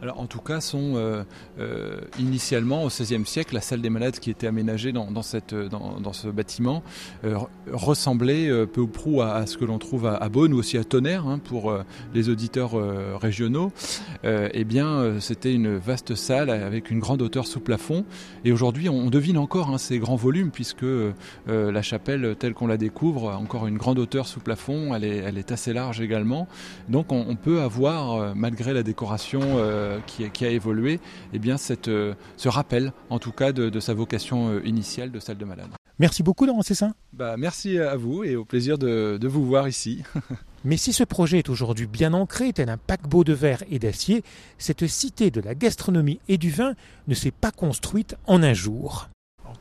Alors, 0.01 0.19
en 0.19 0.27
tout 0.27 0.39
cas, 0.39 0.61
sont 0.61 0.93
euh, 0.95 1.23
euh, 1.59 2.01
initialement 2.19 2.83
au 2.83 2.87
XVIe 2.87 3.25
siècle, 3.25 3.55
la 3.55 3.61
salle 3.61 3.81
des 3.81 3.89
malades 3.89 4.19
qui 4.19 4.29
était 4.29 4.47
aménagée 4.47 4.91
dans, 4.91 5.21
cette, 5.21 5.55
dans, 5.55 6.13
ce 6.13 6.27
bâtiment 6.27 6.83
euh, 7.23 7.37
ressemblait 7.71 8.65
peu 8.67 8.81
ou 8.81 8.87
prou 8.87 9.21
à, 9.21 9.45
ce 9.47 9.57
que 9.57 9.65
l'on 9.65 9.79
trouve 9.79 10.05
à, 10.05 10.29
Beaune 10.29 10.53
ou 10.53 10.57
aussi 10.57 10.77
à 10.77 10.83
Tonnerre 10.83 11.25
hein, 11.25 11.39
pour 11.39 11.73
les 12.13 12.29
auditeurs 12.29 12.73
régionaux. 13.19 13.71
eh 14.23 14.63
bien, 14.63 15.19
c'était 15.19 15.53
une 15.53 15.77
vaste 15.77 16.15
salle 16.15 16.49
avec 16.49 16.91
une 16.91 16.99
grande 16.99 17.21
hauteur 17.21 17.47
sous 17.47 17.59
plafond. 17.59 18.05
Et 18.45 18.51
aujourd'hui, 18.51 18.89
on, 18.89 19.09
devine 19.09 19.37
encore 19.37 19.69
hein, 19.69 19.77
ces 19.77 19.99
grands 19.99 20.15
volumes 20.15 20.51
puisque 20.51 20.85
la 21.47 21.81
chapelle 21.81 22.35
telle 22.37 22.53
qu'on 22.53 22.67
la 22.67 22.77
découvre 22.77 23.31
a 23.31 23.37
encore 23.37 23.67
une 23.67 23.77
grande 23.77 23.99
hauteur 23.99 24.27
sous 24.27 24.39
plafond. 24.39 24.93
Elle 24.93 25.03
est, 25.03 25.17
elle 25.17 25.37
est 25.37 25.51
assez 25.51 25.73
large 25.73 26.01
également. 26.01 26.47
Donc, 26.89 27.11
on, 27.11 27.35
peut 27.35 27.61
avoir, 27.61 28.35
malgré 28.35 28.73
la 28.73 28.83
décoration 28.83 29.41
euh, 29.87 29.99
qui, 30.05 30.45
a 30.45 30.49
évolué, 30.49 30.99
eh 31.33 31.39
bien 31.39 31.57
cette, 31.57 31.87
euh, 31.87 32.13
ce 32.37 32.49
rappel 32.49 32.93
en 33.09 33.19
tout 33.19 33.31
cas 33.31 33.51
de, 33.51 33.79
sa 33.79 33.93
vocation 33.93 34.49
euh, 34.49 34.61
initiale 34.65 35.11
de 35.11 35.19
salle 35.19 35.37
de 35.37 35.45
malade. 35.45 35.69
Merci 35.99 36.21
beaucoup 36.21 36.45
Laurent 36.45 36.61
Cessin. 36.61 36.93
Bah, 37.13 37.35
merci 37.37 37.79
à 37.79 37.95
vous 37.95 38.23
et 38.23 38.35
au 38.35 38.45
plaisir 38.45 38.77
de, 38.77 39.17
de 39.19 39.27
vous 39.27 39.45
voir 39.45 39.67
ici. 39.67 40.03
Mais 40.63 40.77
si 40.77 40.93
ce 40.93 41.03
projet 41.03 41.39
est 41.39 41.49
aujourd'hui 41.49 41.87
bien 41.87 42.13
ancré, 42.13 42.53
tel 42.53 42.69
un 42.69 42.77
paquebot 42.77 43.23
de 43.23 43.33
verre 43.33 43.63
et 43.71 43.79
d'acier, 43.79 44.23
cette 44.57 44.85
cité 44.85 45.31
de 45.31 45.41
la 45.41 45.55
gastronomie 45.55 46.19
et 46.27 46.37
du 46.37 46.49
vin 46.49 46.73
ne 47.07 47.15
s'est 47.15 47.31
pas 47.31 47.51
construite 47.51 48.15
en 48.25 48.43
un 48.43 48.53
jour 48.53 49.09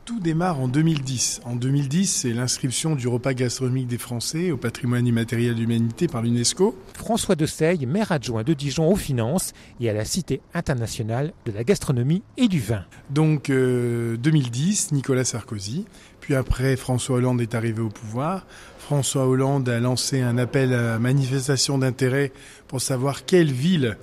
tout 0.07 0.19
démarre 0.21 0.61
en 0.61 0.69
2010. 0.69 1.41
En 1.43 1.57
2010, 1.57 2.07
c'est 2.07 2.31
l'inscription 2.31 2.95
du 2.95 3.09
repas 3.09 3.33
gastronomique 3.33 3.87
des 3.87 3.97
Français 3.97 4.51
au 4.51 4.57
patrimoine 4.57 5.05
immatériel 5.05 5.53
de 5.53 5.59
l'humanité 5.59 6.07
par 6.07 6.21
l'UNESCO. 6.21 6.79
François 6.93 7.35
de 7.35 7.45
Seille, 7.45 7.85
maire 7.85 8.13
adjoint 8.13 8.43
de 8.43 8.53
Dijon 8.53 8.89
aux 8.89 8.95
finances 8.95 9.51
et 9.81 9.89
à 9.89 9.93
la 9.93 10.05
Cité 10.05 10.39
internationale 10.53 11.33
de 11.45 11.51
la 11.51 11.65
gastronomie 11.65 12.23
et 12.37 12.47
du 12.47 12.61
vin. 12.61 12.85
Donc 13.09 13.47
2010, 13.51 14.91
euh, 14.91 14.95
Nicolas 14.95 15.25
Sarkozy. 15.25 15.83
Puis 16.21 16.35
après, 16.35 16.77
François 16.77 17.17
Hollande 17.17 17.41
est 17.41 17.53
arrivé 17.53 17.81
au 17.81 17.89
pouvoir. 17.89 18.47
François 18.79 19.27
Hollande 19.27 19.67
a 19.67 19.81
lancé 19.81 20.21
un 20.21 20.37
appel 20.37 20.73
à 20.73 20.99
manifestation 20.99 21.77
d'intérêt 21.77 22.31
pour 22.69 22.79
savoir 22.79 23.25
quelle 23.25 23.51
ville 23.51 23.97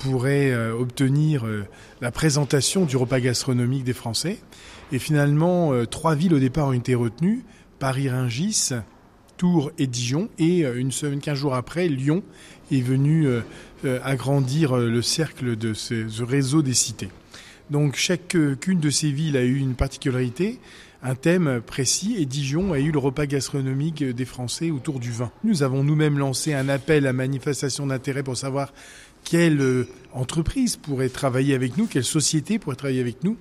pourrait 0.00 0.50
euh, 0.50 0.72
obtenir 0.72 1.46
euh, 1.46 1.64
la 2.00 2.10
présentation 2.10 2.84
du 2.84 2.96
repas 2.96 3.20
gastronomique 3.20 3.84
des 3.84 3.92
Français. 3.92 4.38
Et 4.92 4.98
finalement, 4.98 5.72
euh, 5.72 5.86
trois 5.86 6.14
villes 6.14 6.34
au 6.34 6.38
départ 6.38 6.68
ont 6.68 6.72
été 6.72 6.94
retenues 6.94 7.44
Paris-Ringis, 7.78 8.70
Tours 9.36 9.70
et 9.78 9.86
Dijon. 9.86 10.28
Et 10.38 10.64
une 10.64 10.92
semaine, 10.92 11.20
quinze 11.20 11.38
jours 11.38 11.54
après, 11.54 11.88
Lyon 11.88 12.22
est 12.70 12.82
venu 12.82 13.26
agrandir 14.04 14.76
le 14.76 15.00
cercle 15.00 15.56
de 15.56 15.72
ce 15.72 16.22
réseau 16.22 16.60
des 16.60 16.74
cités. 16.74 17.08
Donc 17.70 17.96
chacune 17.96 18.80
de 18.80 18.90
ces 18.90 19.10
villes 19.10 19.38
a 19.38 19.42
eu 19.42 19.56
une 19.56 19.76
particularité 19.76 20.60
un 21.02 21.14
thème 21.14 21.60
précis 21.64 22.16
et 22.18 22.26
Dijon 22.26 22.72
a 22.72 22.78
eu 22.78 22.90
le 22.90 22.98
repas 22.98 23.26
gastronomique 23.26 24.04
des 24.04 24.24
Français 24.24 24.70
autour 24.70 25.00
du 25.00 25.10
vin. 25.10 25.30
Nous 25.44 25.62
avons 25.62 25.82
nous-mêmes 25.82 26.18
lancé 26.18 26.52
un 26.52 26.68
appel 26.68 27.06
à 27.06 27.12
manifestation 27.12 27.86
d'intérêt 27.86 28.22
pour 28.22 28.36
savoir 28.36 28.72
quelle 29.24 29.60
euh, 29.60 29.88
entreprise 30.12 30.76
pourrait 30.76 31.08
travailler 31.08 31.54
avec 31.54 31.76
nous, 31.76 31.86
quelle 31.86 32.04
société 32.04 32.58
pourrait 32.58 32.76
travailler 32.76 33.00
avec 33.00 33.24
nous. 33.24 33.36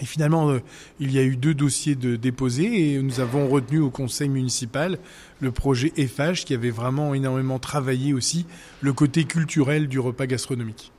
Et 0.00 0.06
finalement, 0.06 0.50
euh, 0.50 0.60
il 1.00 1.12
y 1.12 1.18
a 1.18 1.22
eu 1.22 1.36
deux 1.36 1.54
dossiers 1.54 1.94
de 1.94 2.16
déposés 2.16 2.94
et 2.94 3.02
nous 3.02 3.20
avons 3.20 3.48
retenu 3.48 3.78
au 3.78 3.90
conseil 3.90 4.28
municipal 4.28 4.98
le 5.40 5.52
projet 5.52 5.92
EFH 5.96 6.44
qui 6.46 6.54
avait 6.54 6.70
vraiment 6.70 7.14
énormément 7.14 7.58
travaillé 7.58 8.14
aussi 8.14 8.46
le 8.80 8.92
côté 8.92 9.24
culturel 9.24 9.88
du 9.88 9.98
repas 10.00 10.26
gastronomique. 10.26 10.92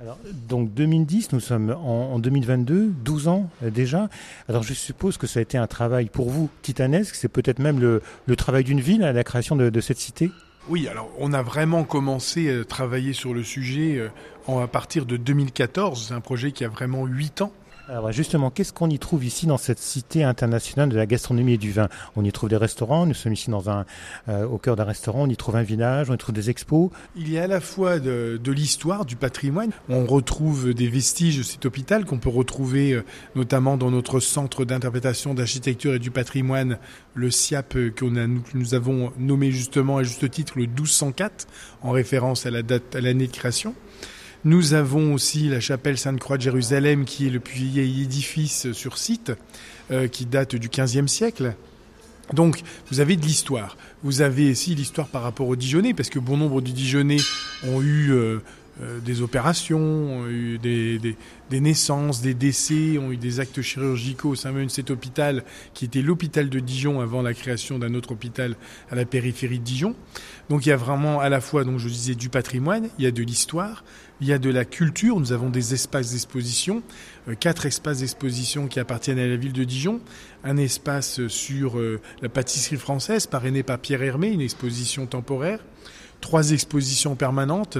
Alors, 0.00 0.18
donc 0.48 0.72
2010, 0.72 1.32
nous 1.32 1.40
sommes 1.40 1.70
en, 1.70 2.18
2022, 2.18 2.86
12 3.04 3.28
ans 3.28 3.50
euh, 3.62 3.70
déjà. 3.70 4.08
Alors 4.48 4.62
je 4.62 4.72
suppose 4.72 5.18
que 5.18 5.26
ça 5.26 5.40
a 5.40 5.42
été 5.42 5.58
un 5.58 5.66
travail 5.66 6.06
pour 6.06 6.30
vous 6.30 6.48
titanesque, 6.62 7.16
c'est 7.16 7.28
peut-être 7.28 7.58
même 7.58 7.78
le, 7.78 8.00
travail 8.36 8.64
d'une 8.64 8.80
ville 8.80 9.04
à 9.04 9.12
la 9.12 9.24
création 9.24 9.56
de 9.56 9.80
cette 9.80 9.98
cité 9.98 10.30
oui, 10.68 10.86
alors 10.88 11.10
on 11.18 11.32
a 11.32 11.42
vraiment 11.42 11.84
commencé 11.84 12.60
à 12.60 12.64
travailler 12.64 13.12
sur 13.12 13.32
le 13.32 13.42
sujet 13.42 13.96
euh, 13.96 14.60
à 14.60 14.68
partir 14.68 15.06
de 15.06 15.16
2014. 15.16 16.08
C'est 16.08 16.14
un 16.14 16.20
projet 16.20 16.52
qui 16.52 16.64
a 16.64 16.68
vraiment 16.68 17.06
8 17.06 17.42
ans. 17.42 17.52
Alors 17.90 18.12
justement, 18.12 18.50
qu'est-ce 18.50 18.72
qu'on 18.72 18.88
y 18.88 19.00
trouve 19.00 19.24
ici 19.24 19.48
dans 19.48 19.56
cette 19.56 19.80
cité 19.80 20.22
internationale 20.22 20.88
de 20.88 20.96
la 20.96 21.06
gastronomie 21.06 21.54
et 21.54 21.58
du 21.58 21.72
vin? 21.72 21.88
On 22.14 22.24
y 22.24 22.30
trouve 22.30 22.48
des 22.48 22.56
restaurants, 22.56 23.04
nous 23.04 23.14
sommes 23.14 23.32
ici 23.32 23.50
dans 23.50 23.68
un, 23.68 23.84
euh, 24.28 24.46
au 24.46 24.58
cœur 24.58 24.76
d'un 24.76 24.84
restaurant, 24.84 25.22
on 25.24 25.28
y 25.28 25.36
trouve 25.36 25.56
un 25.56 25.64
village, 25.64 26.08
on 26.08 26.14
y 26.14 26.16
trouve 26.16 26.32
des 26.32 26.50
expos. 26.50 26.90
Il 27.16 27.28
y 27.28 27.36
a 27.36 27.42
à 27.42 27.46
la 27.48 27.60
fois 27.60 27.98
de, 27.98 28.38
l'histoire, 28.46 29.04
du 29.04 29.16
patrimoine, 29.16 29.72
on 29.88 30.06
retrouve 30.06 30.72
des 30.72 30.88
vestiges 30.88 31.38
de 31.38 31.42
cet 31.42 31.66
hôpital 31.66 32.04
qu'on 32.04 32.18
peut 32.18 32.28
retrouver 32.28 32.92
euh, 32.92 33.04
notamment 33.34 33.76
dans 33.76 33.90
notre 33.90 34.20
centre 34.20 34.64
d'interprétation 34.64 35.34
d'architecture 35.34 35.94
et 35.94 35.98
du 35.98 36.12
patrimoine, 36.12 36.78
le 37.14 37.28
SIAP, 37.32 37.74
euh, 37.74 37.90
que 37.90 38.04
nous 38.04 38.74
avons 38.74 39.12
nommé 39.18 39.50
justement 39.50 39.96
à 39.96 40.04
juste 40.04 40.30
titre 40.30 40.52
le 40.58 40.66
1204, 40.66 41.48
en 41.82 41.90
référence 41.90 42.46
à 42.46 42.52
la 42.52 42.62
date, 42.62 42.94
à 42.94 43.00
l'année 43.00 43.26
de 43.26 43.32
création. 43.32 43.74
Nous 44.44 44.72
avons 44.72 45.12
aussi 45.12 45.50
la 45.50 45.60
chapelle 45.60 45.98
Sainte-Croix 45.98 46.38
de 46.38 46.42
Jérusalem, 46.42 47.04
qui 47.04 47.26
est 47.26 47.30
le 47.30 47.40
plus 47.40 47.66
vieil 47.66 48.02
édifice 48.02 48.72
sur 48.72 48.96
site, 48.96 49.32
euh, 49.90 50.08
qui 50.08 50.24
date 50.24 50.56
du 50.56 50.70
XVe 50.70 51.08
siècle. 51.08 51.54
Donc, 52.32 52.62
vous 52.90 53.00
avez 53.00 53.16
de 53.16 53.22
l'histoire. 53.22 53.76
Vous 54.02 54.22
avez 54.22 54.52
aussi 54.52 54.74
l'histoire 54.74 55.08
par 55.08 55.22
rapport 55.22 55.46
aux 55.46 55.56
Dijonnais, 55.56 55.92
parce 55.92 56.08
que 56.08 56.18
bon 56.18 56.38
nombre 56.38 56.62
de 56.62 56.70
Dijonnais 56.70 57.18
ont 57.66 57.82
eu 57.82 58.12
euh, 58.12 58.38
des 59.04 59.20
opérations, 59.20 59.78
ont 59.78 60.28
eu 60.28 60.58
des, 60.58 60.98
des, 60.98 61.60
naissances, 61.60 62.22
des 62.22 62.34
décès, 62.34 62.98
ont 62.98 63.12
eu 63.12 63.16
des 63.16 63.40
actes 63.40 63.60
chirurgicaux 63.60 64.30
au 64.30 64.34
sein 64.34 64.52
même 64.52 64.66
de 64.66 64.70
cet 64.70 64.90
hôpital, 64.90 65.44
qui 65.74 65.84
était 65.84 66.02
l'hôpital 66.02 66.48
de 66.48 66.60
Dijon 66.60 67.00
avant 67.00 67.22
la 67.22 67.34
création 67.34 67.78
d'un 67.78 67.94
autre 67.94 68.12
hôpital 68.12 68.56
à 68.90 68.94
la 68.94 69.04
périphérie 69.04 69.58
de 69.58 69.64
Dijon. 69.64 69.94
Donc 70.48 70.66
il 70.66 70.70
y 70.70 70.72
a 70.72 70.76
vraiment 70.76 71.20
à 71.20 71.28
la 71.28 71.40
fois, 71.40 71.64
donc 71.64 71.78
je 71.78 71.88
disais, 71.88 72.14
du 72.14 72.28
patrimoine, 72.28 72.88
il 72.98 73.04
y 73.04 73.06
a 73.06 73.10
de 73.10 73.22
l'histoire, 73.22 73.84
il 74.20 74.26
y 74.28 74.32
a 74.32 74.38
de 74.38 74.50
la 74.50 74.64
culture. 74.64 75.18
Nous 75.18 75.32
avons 75.32 75.50
des 75.50 75.74
espaces 75.74 76.12
d'exposition, 76.12 76.82
euh, 77.28 77.34
quatre 77.34 77.66
espaces 77.66 78.00
d'exposition 78.00 78.66
qui 78.66 78.80
appartiennent 78.80 79.18
à 79.18 79.26
la 79.26 79.36
ville 79.36 79.52
de 79.52 79.64
Dijon. 79.64 80.00
Un 80.42 80.56
espace 80.56 81.26
sur 81.28 81.78
euh, 81.78 82.00
la 82.22 82.28
pâtisserie 82.28 82.76
française, 82.76 83.26
parrainé 83.26 83.62
par 83.62 83.78
Pierre 83.78 84.02
Hermé, 84.02 84.28
une 84.28 84.40
exposition 84.40 85.06
temporaire. 85.06 85.60
Trois 86.20 86.50
expositions 86.50 87.14
permanentes 87.14 87.78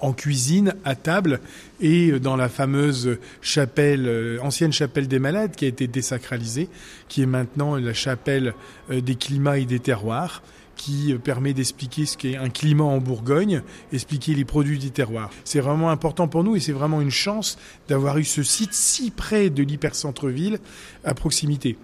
en 0.00 0.12
cuisine, 0.12 0.74
à 0.84 0.94
table 0.94 1.40
et 1.80 2.10
euh, 2.10 2.20
dans 2.20 2.36
la 2.36 2.48
fameuse 2.48 3.18
chapelle, 3.40 4.38
ancienne 4.42 4.72
chapelle 4.72 5.08
des 5.08 5.18
malades 5.18 5.54
qui 5.56 5.64
a 5.64 5.68
été 5.68 5.86
désacralisée, 5.86 6.68
qui 7.08 7.22
est 7.22 7.26
maintenant 7.26 7.76
la 7.76 7.94
chapelle 7.94 8.54
des 8.90 9.14
climats 9.14 9.58
et 9.58 9.64
des 9.64 9.80
terroirs 9.80 10.42
qui 10.78 11.12
permet 11.22 11.52
d'expliquer 11.52 12.06
ce 12.06 12.16
qu'est 12.16 12.36
un 12.36 12.48
climat 12.48 12.84
en 12.84 12.98
Bourgogne, 12.98 13.62
expliquer 13.92 14.34
les 14.34 14.44
produits 14.44 14.78
du 14.78 14.90
terroir. 14.90 15.28
C'est 15.44 15.60
vraiment 15.60 15.90
important 15.90 16.28
pour 16.28 16.44
nous 16.44 16.56
et 16.56 16.60
c'est 16.60 16.72
vraiment 16.72 17.02
une 17.02 17.10
chance 17.10 17.58
d'avoir 17.88 18.16
eu 18.16 18.24
ce 18.24 18.42
site 18.42 18.72
si 18.72 19.10
près 19.10 19.50
de 19.50 19.62
l'hypercentre-ville 19.62 20.58
à 21.04 21.12
proximité. 21.12 21.76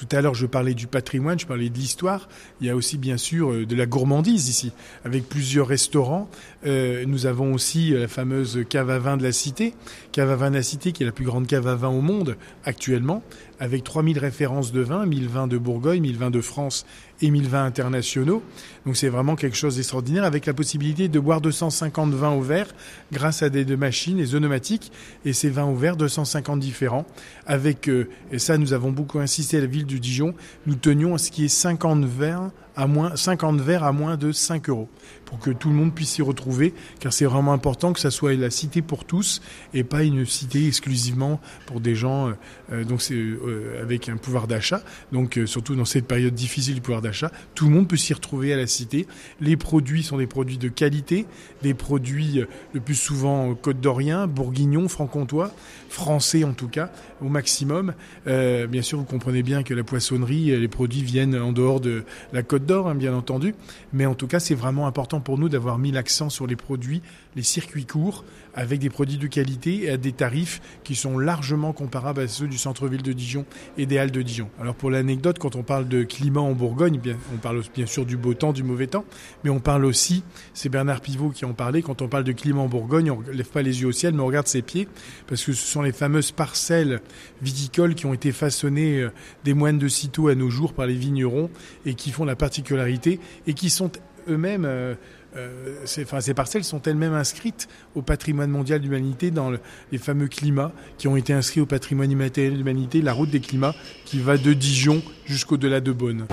Tout 0.00 0.16
à 0.16 0.22
l'heure, 0.22 0.34
je 0.34 0.46
parlais 0.46 0.72
du 0.72 0.86
patrimoine, 0.86 1.38
je 1.38 1.46
parlais 1.46 1.68
de 1.68 1.74
l'histoire. 1.74 2.30
Il 2.62 2.66
y 2.66 2.70
a 2.70 2.74
aussi, 2.74 2.96
bien 2.96 3.18
sûr, 3.18 3.52
euh, 3.52 3.66
de 3.66 3.76
la 3.76 3.84
gourmandise 3.84 4.48
ici, 4.48 4.72
avec 5.04 5.28
plusieurs 5.28 5.66
restaurants. 5.66 6.30
Euh, 6.64 7.04
nous 7.06 7.26
avons 7.26 7.52
aussi 7.52 7.90
la 7.90 8.08
fameuse 8.08 8.64
cave 8.66 8.88
à 8.88 8.98
vin 8.98 9.18
de 9.18 9.22
la 9.22 9.30
Cité, 9.30 9.74
cave 10.10 10.30
à 10.30 10.36
vin 10.36 10.48
de 10.48 10.54
la 10.54 10.62
Cité, 10.62 10.92
qui 10.92 11.02
est 11.02 11.06
la 11.06 11.12
plus 11.12 11.26
grande 11.26 11.46
cave 11.46 11.66
à 11.66 11.74
vin 11.74 11.88
au 11.88 12.00
monde 12.00 12.38
actuellement, 12.64 13.22
avec 13.58 13.84
3000 13.84 14.18
références 14.18 14.72
de 14.72 14.80
vin, 14.80 15.04
1000 15.04 15.28
vins 15.28 15.46
de 15.46 15.58
Bourgogne, 15.58 16.00
1000 16.00 16.16
vins 16.16 16.30
de 16.30 16.40
France 16.40 16.86
et 17.22 17.30
1000 17.30 17.48
vins 17.48 17.64
internationaux. 17.64 18.42
Donc 18.86 18.96
c'est 18.96 19.08
vraiment 19.08 19.36
quelque 19.36 19.56
chose 19.56 19.76
d'extraordinaire, 19.76 20.24
avec 20.24 20.46
la 20.46 20.54
possibilité 20.54 21.08
de 21.08 21.20
boire 21.20 21.40
250 21.40 22.12
vins 22.12 22.32
au 22.32 22.40
verre 22.40 22.68
grâce 23.12 23.42
à 23.42 23.50
des 23.50 23.64
deux 23.64 23.76
machines, 23.76 24.16
les 24.16 24.34
œnomatiques, 24.34 24.92
et 25.24 25.32
ces 25.32 25.50
vins 25.50 25.66
au 25.66 25.74
verre, 25.74 25.96
250 25.96 26.60
différents, 26.60 27.06
avec, 27.46 27.88
euh, 27.88 28.08
et 28.32 28.38
ça 28.38 28.58
nous 28.58 28.72
avons 28.72 28.90
beaucoup 28.90 29.18
insisté 29.18 29.58
à 29.58 29.60
la 29.60 29.66
ville 29.66 29.86
du 29.86 30.00
Dijon, 30.00 30.34
nous 30.66 30.74
tenions 30.74 31.14
à 31.14 31.18
ce 31.18 31.30
qui 31.30 31.44
est 31.44 31.48
50 31.48 32.04
verres 32.04 32.50
à 32.80 32.86
moins 32.86 33.14
50 33.14 33.60
verres 33.60 33.84
à 33.84 33.92
moins 33.92 34.16
de 34.16 34.32
5 34.32 34.70
euros. 34.70 34.88
Pour 35.26 35.38
que 35.38 35.50
tout 35.50 35.68
le 35.68 35.74
monde 35.74 35.94
puisse 35.94 36.12
s'y 36.12 36.22
retrouver 36.22 36.72
car 36.98 37.12
c'est 37.12 37.26
vraiment 37.26 37.52
important 37.52 37.92
que 37.92 38.00
ça 38.00 38.10
soit 38.10 38.32
la 38.34 38.48
cité 38.48 38.80
pour 38.80 39.04
tous 39.04 39.42
et 39.74 39.84
pas 39.84 40.02
une 40.02 40.24
cité 40.24 40.66
exclusivement 40.66 41.40
pour 41.66 41.80
des 41.80 41.94
gens 41.94 42.28
euh, 42.28 42.32
euh, 42.72 42.84
donc 42.84 43.06
euh, 43.10 43.82
avec 43.82 44.08
un 44.08 44.16
pouvoir 44.16 44.46
d'achat. 44.46 44.82
Donc 45.12 45.38
surtout 45.44 45.76
dans 45.76 45.84
cette 45.84 46.06
période 46.06 46.34
difficile 46.34 46.74
du 46.74 46.80
pouvoir 46.80 47.02
d'achat 47.02 47.30
tout 47.54 47.66
le 47.66 47.72
monde 47.72 47.86
peut 47.86 47.98
s'y 47.98 48.14
retrouver 48.14 48.54
à 48.54 48.56
la 48.56 48.66
cité. 48.66 49.06
Les 49.40 49.58
produits 49.58 50.02
sont 50.02 50.16
des 50.16 50.26
produits 50.26 50.58
de 50.58 50.68
qualité 50.68 51.26
des 51.62 51.74
produits 51.74 52.42
le 52.72 52.80
plus 52.80 52.94
souvent 52.94 53.54
côte 53.54 53.80
d'Orient 53.80 54.26
bourguignon 54.26 54.88
franc-comtois 54.88 55.52
français 55.90 56.44
en 56.44 56.54
tout 56.54 56.68
cas 56.68 56.90
au 57.20 57.28
maximum 57.28 57.92
bien 58.26 58.82
sûr 58.82 58.98
vous 58.98 59.04
comprenez 59.04 59.42
bien 59.42 59.62
que 59.62 59.74
la 59.74 59.84
poissonnerie 59.84 60.58
les 60.58 60.68
produits 60.68 61.02
viennent 61.02 61.36
en 61.36 61.52
dehors 61.52 61.80
de 61.80 62.04
la 62.32 62.42
côte 62.42 62.66
d'Or, 62.66 62.88
hein, 62.88 62.94
bien 62.94 63.14
entendu. 63.14 63.54
Mais 63.92 64.06
en 64.06 64.14
tout 64.14 64.26
cas, 64.26 64.40
c'est 64.40 64.54
vraiment 64.54 64.86
important 64.86 65.20
pour 65.20 65.38
nous 65.38 65.48
d'avoir 65.48 65.78
mis 65.78 65.92
l'accent 65.92 66.30
sur 66.30 66.46
les 66.46 66.56
produits, 66.56 67.02
les 67.36 67.42
circuits 67.42 67.86
courts, 67.86 68.24
avec 68.54 68.80
des 68.80 68.90
produits 68.90 69.18
de 69.18 69.26
qualité 69.26 69.84
et 69.84 69.90
à 69.90 69.96
des 69.96 70.12
tarifs 70.12 70.60
qui 70.82 70.96
sont 70.96 71.18
largement 71.18 71.72
comparables 71.72 72.20
à 72.20 72.28
ceux 72.28 72.48
du 72.48 72.58
centre-ville 72.58 73.02
de 73.02 73.12
Dijon 73.12 73.44
et 73.78 73.86
des 73.86 73.98
Halles 73.98 74.10
de 74.10 74.22
Dijon. 74.22 74.48
Alors 74.60 74.74
pour 74.74 74.90
l'anecdote, 74.90 75.38
quand 75.38 75.56
on 75.56 75.62
parle 75.62 75.88
de 75.88 76.02
climat 76.02 76.40
en 76.40 76.52
Bourgogne, 76.52 77.00
on 77.32 77.36
parle 77.36 77.62
bien 77.74 77.86
sûr 77.86 78.04
du 78.04 78.16
beau 78.16 78.34
temps, 78.34 78.52
du 78.52 78.62
mauvais 78.62 78.86
temps, 78.86 79.04
mais 79.44 79.50
on 79.50 79.60
parle 79.60 79.84
aussi, 79.84 80.24
c'est 80.54 80.68
Bernard 80.68 81.00
Pivot 81.00 81.30
qui 81.30 81.44
en 81.44 81.52
parlait, 81.52 81.82
quand 81.82 82.02
on 82.02 82.08
parle 82.08 82.24
de 82.24 82.32
climat 82.32 82.60
en 82.60 82.68
Bourgogne, 82.68 83.10
on 83.10 83.20
ne 83.20 83.30
lève 83.30 83.48
pas 83.48 83.62
les 83.62 83.82
yeux 83.82 83.88
au 83.88 83.92
ciel, 83.92 84.14
mais 84.14 84.20
on 84.20 84.26
regarde 84.26 84.48
ses 84.48 84.62
pieds, 84.62 84.88
parce 85.26 85.44
que 85.44 85.52
ce 85.52 85.66
sont 85.66 85.82
les 85.82 85.92
fameuses 85.92 86.32
parcelles 86.32 87.00
viticoles 87.42 87.94
qui 87.94 88.06
ont 88.06 88.14
été 88.14 88.32
façonnées 88.32 89.00
euh, 89.00 89.12
des 89.44 89.54
moines 89.54 89.78
de 89.78 89.88
Cîteaux 89.88 90.28
à 90.28 90.34
nos 90.34 90.50
jours 90.50 90.72
par 90.72 90.86
les 90.86 90.94
vignerons 90.94 91.50
et 91.86 91.94
qui 91.94 92.10
font 92.10 92.24
la 92.24 92.36
particularité 92.36 93.20
et 93.46 93.54
qui 93.54 93.70
sont 93.70 93.90
eux-mêmes... 94.28 94.64
Euh, 94.64 94.94
euh, 95.36 95.76
ces, 95.84 96.02
enfin, 96.02 96.20
ces, 96.20 96.34
parcelles 96.34 96.64
sont 96.64 96.82
elles-mêmes 96.82 97.14
inscrites 97.14 97.68
au 97.94 98.02
patrimoine 98.02 98.50
mondial 98.50 98.80
de 98.80 98.84
l'humanité 98.84 99.30
dans 99.30 99.52
les 99.92 99.98
fameux 99.98 100.28
climats 100.28 100.72
qui 100.98 101.08
ont 101.08 101.16
été 101.16 101.32
inscrits 101.32 101.60
au 101.60 101.66
patrimoine 101.66 102.10
immatériel 102.10 102.52
de 102.52 102.58
l'humanité, 102.58 103.00
la 103.00 103.12
route 103.12 103.30
des 103.30 103.40
climats 103.40 103.74
qui 104.04 104.18
va 104.18 104.36
de 104.36 104.52
Dijon 104.52 105.02
jusqu'au-delà 105.24 105.80
de 105.80 105.92
Beaune. 105.92 106.26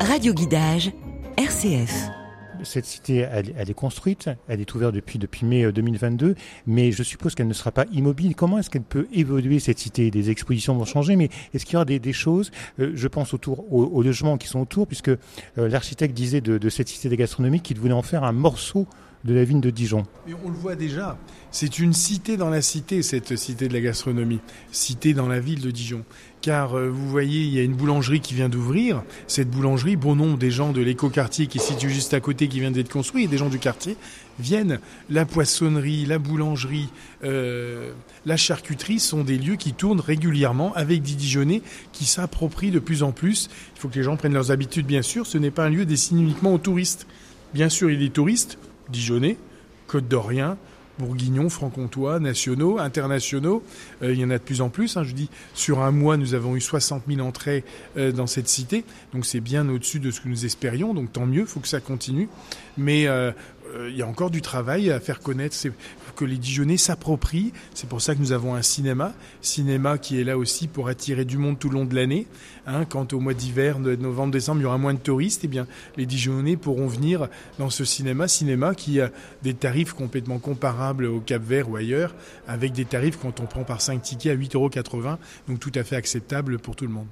Radio 0.00 0.32
Guidage, 0.32 0.92
RCF 1.36 2.08
cette 2.64 2.84
cité, 2.84 3.18
elle, 3.18 3.70
est 3.70 3.74
construite, 3.74 4.30
elle 4.48 4.60
est 4.60 4.74
ouverte 4.74 4.94
depuis, 4.94 5.18
mai 5.44 5.70
2022, 5.70 6.26
euh, 6.26 6.34
mais 6.66 6.92
je 6.92 7.02
suppose 7.02 7.34
qu'elle 7.34 7.48
ne 7.48 7.52
sera 7.52 7.70
pas 7.70 7.84
immobile. 7.92 8.34
Comment 8.34 8.58
est-ce 8.58 8.70
qu'elle 8.70 8.82
peut 8.82 9.06
évoluer, 9.12 9.60
cette 9.60 9.78
cité? 9.78 10.10
Des 10.10 10.30
expositions 10.30 10.74
vont 10.74 10.84
changer, 10.84 11.16
mais 11.16 11.30
est-ce 11.52 11.64
qu'il 11.64 11.74
y 11.74 11.76
aura 11.76 11.84
des, 11.84 12.12
choses, 12.12 12.50
euh, 12.80 12.92
je 12.94 13.08
pense 13.08 13.34
autour, 13.34 13.72
aux, 13.72 14.02
logements 14.02 14.36
qui 14.36 14.48
sont 14.48 14.60
autour, 14.60 14.86
puisque 14.86 15.08
euh, 15.08 15.18
l'architecte 15.56 16.14
disait 16.14 16.40
de, 16.40 16.58
de, 16.58 16.68
cette 16.68 16.88
cité 16.88 17.08
de 17.08 17.14
gastronomie 17.14 17.60
qu'il 17.60 17.78
voulait 17.78 17.92
en 17.92 18.02
faire 18.02 18.24
un 18.24 18.32
morceau 18.32 18.86
de 19.24 19.34
la 19.34 19.44
ville 19.44 19.60
de 19.60 19.70
Dijon. 19.70 20.04
on 20.44 20.50
le 20.50 20.56
voit 20.56 20.76
déjà, 20.76 21.18
c'est 21.50 21.78
une 21.78 21.94
cité 21.94 22.36
dans 22.36 22.50
la 22.50 22.60
cité, 22.60 23.02
cette 23.02 23.36
cité 23.36 23.68
de 23.68 23.72
la 23.72 23.80
gastronomie, 23.80 24.40
cité 24.70 25.14
dans 25.14 25.28
la 25.28 25.40
ville 25.40 25.62
de 25.62 25.70
Dijon. 25.70 26.04
Car 26.42 26.76
euh, 26.76 26.90
vous 26.90 27.08
voyez, 27.08 27.42
il 27.42 27.54
y 27.54 27.58
a 27.58 27.62
une 27.62 27.72
boulangerie 27.72 28.20
qui 28.20 28.34
vient 28.34 28.50
d'ouvrir. 28.50 29.02
Cette 29.26 29.48
boulangerie, 29.50 29.96
bon 29.96 30.14
nombre 30.14 30.36
des 30.36 30.50
gens 30.50 30.72
de 30.72 30.82
l'écoquartier 30.82 31.46
qui 31.46 31.56
est 31.56 31.62
situé 31.62 31.88
juste 31.88 32.12
à 32.12 32.20
côté, 32.20 32.48
qui 32.48 32.60
vient 32.60 32.70
d'être 32.70 32.90
construit, 32.90 33.24
et 33.24 33.28
des 33.28 33.38
gens 33.38 33.48
du 33.48 33.58
quartier 33.58 33.96
viennent. 34.38 34.78
La 35.08 35.24
poissonnerie, 35.24 36.04
la 36.04 36.18
boulangerie, 36.18 36.90
euh, 37.22 37.92
la 38.26 38.36
charcuterie 38.36 39.00
sont 39.00 39.24
des 39.24 39.38
lieux 39.38 39.56
qui 39.56 39.72
tournent 39.72 40.00
régulièrement 40.00 40.74
avec 40.74 41.00
des 41.00 41.14
Dijonnais 41.14 41.62
qui 41.92 42.04
s'approprient 42.04 42.72
de 42.72 42.78
plus 42.78 43.02
en 43.02 43.12
plus. 43.12 43.48
Il 43.76 43.80
faut 43.80 43.88
que 43.88 43.96
les 43.96 44.02
gens 44.02 44.18
prennent 44.18 44.34
leurs 44.34 44.50
habitudes, 44.50 44.84
bien 44.84 45.02
sûr. 45.02 45.26
Ce 45.26 45.38
n'est 45.38 45.50
pas 45.50 45.64
un 45.64 45.70
lieu 45.70 45.86
destiné 45.86 46.20
uniquement 46.20 46.52
aux 46.52 46.58
touristes. 46.58 47.06
Bien 47.54 47.70
sûr, 47.70 47.90
il 47.90 48.02
y 48.02 48.04
a 48.04 48.10
Dijonais, 48.88 49.36
Côte 49.86 50.08
d'Orient, 50.08 50.56
bourguignons, 50.98 51.48
franc-comtois, 51.48 52.20
nationaux, 52.20 52.78
internationaux. 52.78 53.62
Euh, 54.02 54.12
il 54.12 54.20
y 54.20 54.24
en 54.24 54.30
a 54.30 54.38
de 54.38 54.42
plus 54.42 54.60
en 54.60 54.68
plus. 54.68 54.96
Hein. 54.96 55.04
Je 55.04 55.12
dis, 55.12 55.28
sur 55.54 55.80
un 55.80 55.90
mois, 55.90 56.16
nous 56.16 56.34
avons 56.34 56.56
eu 56.56 56.60
60 56.60 57.04
000 57.08 57.26
entrées 57.26 57.64
euh, 57.96 58.12
dans 58.12 58.26
cette 58.26 58.48
cité. 58.48 58.84
Donc 59.12 59.26
c'est 59.26 59.40
bien 59.40 59.68
au-dessus 59.68 60.00
de 60.00 60.10
ce 60.10 60.20
que 60.20 60.28
nous 60.28 60.44
espérions. 60.44 60.94
Donc 60.94 61.12
tant 61.12 61.26
mieux, 61.26 61.42
il 61.42 61.46
faut 61.46 61.60
que 61.60 61.68
ça 61.68 61.80
continue. 61.80 62.28
Mais 62.76 63.06
euh, 63.06 63.32
il 63.88 63.96
y 63.96 64.02
a 64.02 64.06
encore 64.06 64.30
du 64.30 64.42
travail 64.42 64.90
à 64.90 65.00
faire 65.00 65.20
connaître 65.20 65.56
que 66.14 66.24
les 66.24 66.36
Dijonnais 66.36 66.76
s'approprient. 66.76 67.52
C'est 67.74 67.88
pour 67.88 68.00
ça 68.00 68.14
que 68.14 68.20
nous 68.20 68.32
avons 68.32 68.54
un 68.54 68.62
cinéma, 68.62 69.14
cinéma 69.40 69.98
qui 69.98 70.20
est 70.20 70.24
là 70.24 70.38
aussi 70.38 70.68
pour 70.68 70.88
attirer 70.88 71.24
du 71.24 71.38
monde 71.38 71.58
tout 71.58 71.68
le 71.68 71.74
long 71.74 71.84
de 71.84 71.94
l'année. 71.94 72.26
Hein, 72.66 72.84
quand 72.84 73.12
au 73.12 73.20
mois 73.20 73.34
d'hiver, 73.34 73.78
novembre, 73.78 74.32
décembre, 74.32 74.60
il 74.60 74.64
y 74.64 74.66
aura 74.66 74.78
moins 74.78 74.94
de 74.94 74.98
touristes, 74.98 75.42
eh 75.44 75.48
bien, 75.48 75.66
les 75.96 76.06
Dijonnais 76.06 76.56
pourront 76.56 76.86
venir 76.86 77.28
dans 77.58 77.70
ce 77.70 77.84
cinéma, 77.84 78.28
cinéma 78.28 78.74
qui 78.74 79.00
a 79.00 79.10
des 79.42 79.54
tarifs 79.54 79.92
complètement 79.92 80.38
comparables 80.38 81.06
au 81.06 81.20
Cap 81.20 81.42
Vert 81.42 81.68
ou 81.68 81.76
ailleurs, 81.76 82.14
avec 82.46 82.72
des 82.72 82.84
tarifs 82.84 83.18
quand 83.20 83.40
on 83.40 83.46
prend 83.46 83.64
par 83.64 83.80
5 83.80 84.00
tickets 84.02 84.32
à 84.32 84.36
8,80 84.36 84.54
euros, 84.54 85.18
donc 85.48 85.60
tout 85.60 85.72
à 85.74 85.84
fait 85.84 85.96
acceptable 85.96 86.58
pour 86.58 86.76
tout 86.76 86.86
le 86.86 86.92
monde 86.92 87.06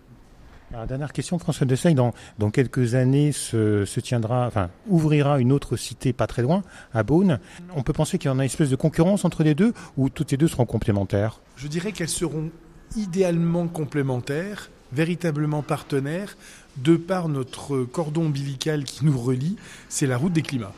dernière 0.86 1.12
question, 1.12 1.38
François 1.38 1.66
Dessay. 1.66 1.94
Dans, 1.94 2.12
dans 2.38 2.50
quelques 2.50 2.94
années, 2.94 3.32
se, 3.32 3.84
se, 3.84 4.00
tiendra, 4.00 4.46
enfin, 4.46 4.70
ouvrira 4.88 5.38
une 5.38 5.52
autre 5.52 5.76
cité 5.76 6.12
pas 6.12 6.26
très 6.26 6.42
loin, 6.42 6.62
à 6.92 7.02
Beaune. 7.02 7.38
On 7.74 7.82
peut 7.82 7.92
penser 7.92 8.18
qu'il 8.18 8.28
y 8.28 8.32
en 8.32 8.38
a 8.38 8.42
une 8.42 8.46
espèce 8.46 8.70
de 8.70 8.76
concurrence 8.76 9.24
entre 9.24 9.42
les 9.42 9.54
deux 9.54 9.72
ou 9.96 10.08
toutes 10.08 10.30
les 10.30 10.36
deux 10.36 10.48
seront 10.48 10.66
complémentaires? 10.66 11.40
Je 11.56 11.68
dirais 11.68 11.92
qu'elles 11.92 12.08
seront 12.08 12.50
idéalement 12.96 13.68
complémentaires, 13.68 14.70
véritablement 14.92 15.62
partenaires, 15.62 16.36
de 16.76 16.96
par 16.96 17.28
notre 17.28 17.84
cordon 17.84 18.26
ombilical 18.26 18.84
qui 18.84 19.04
nous 19.04 19.18
relie, 19.18 19.56
c'est 19.88 20.06
la 20.06 20.16
route 20.16 20.32
des 20.32 20.42
climats. 20.42 20.72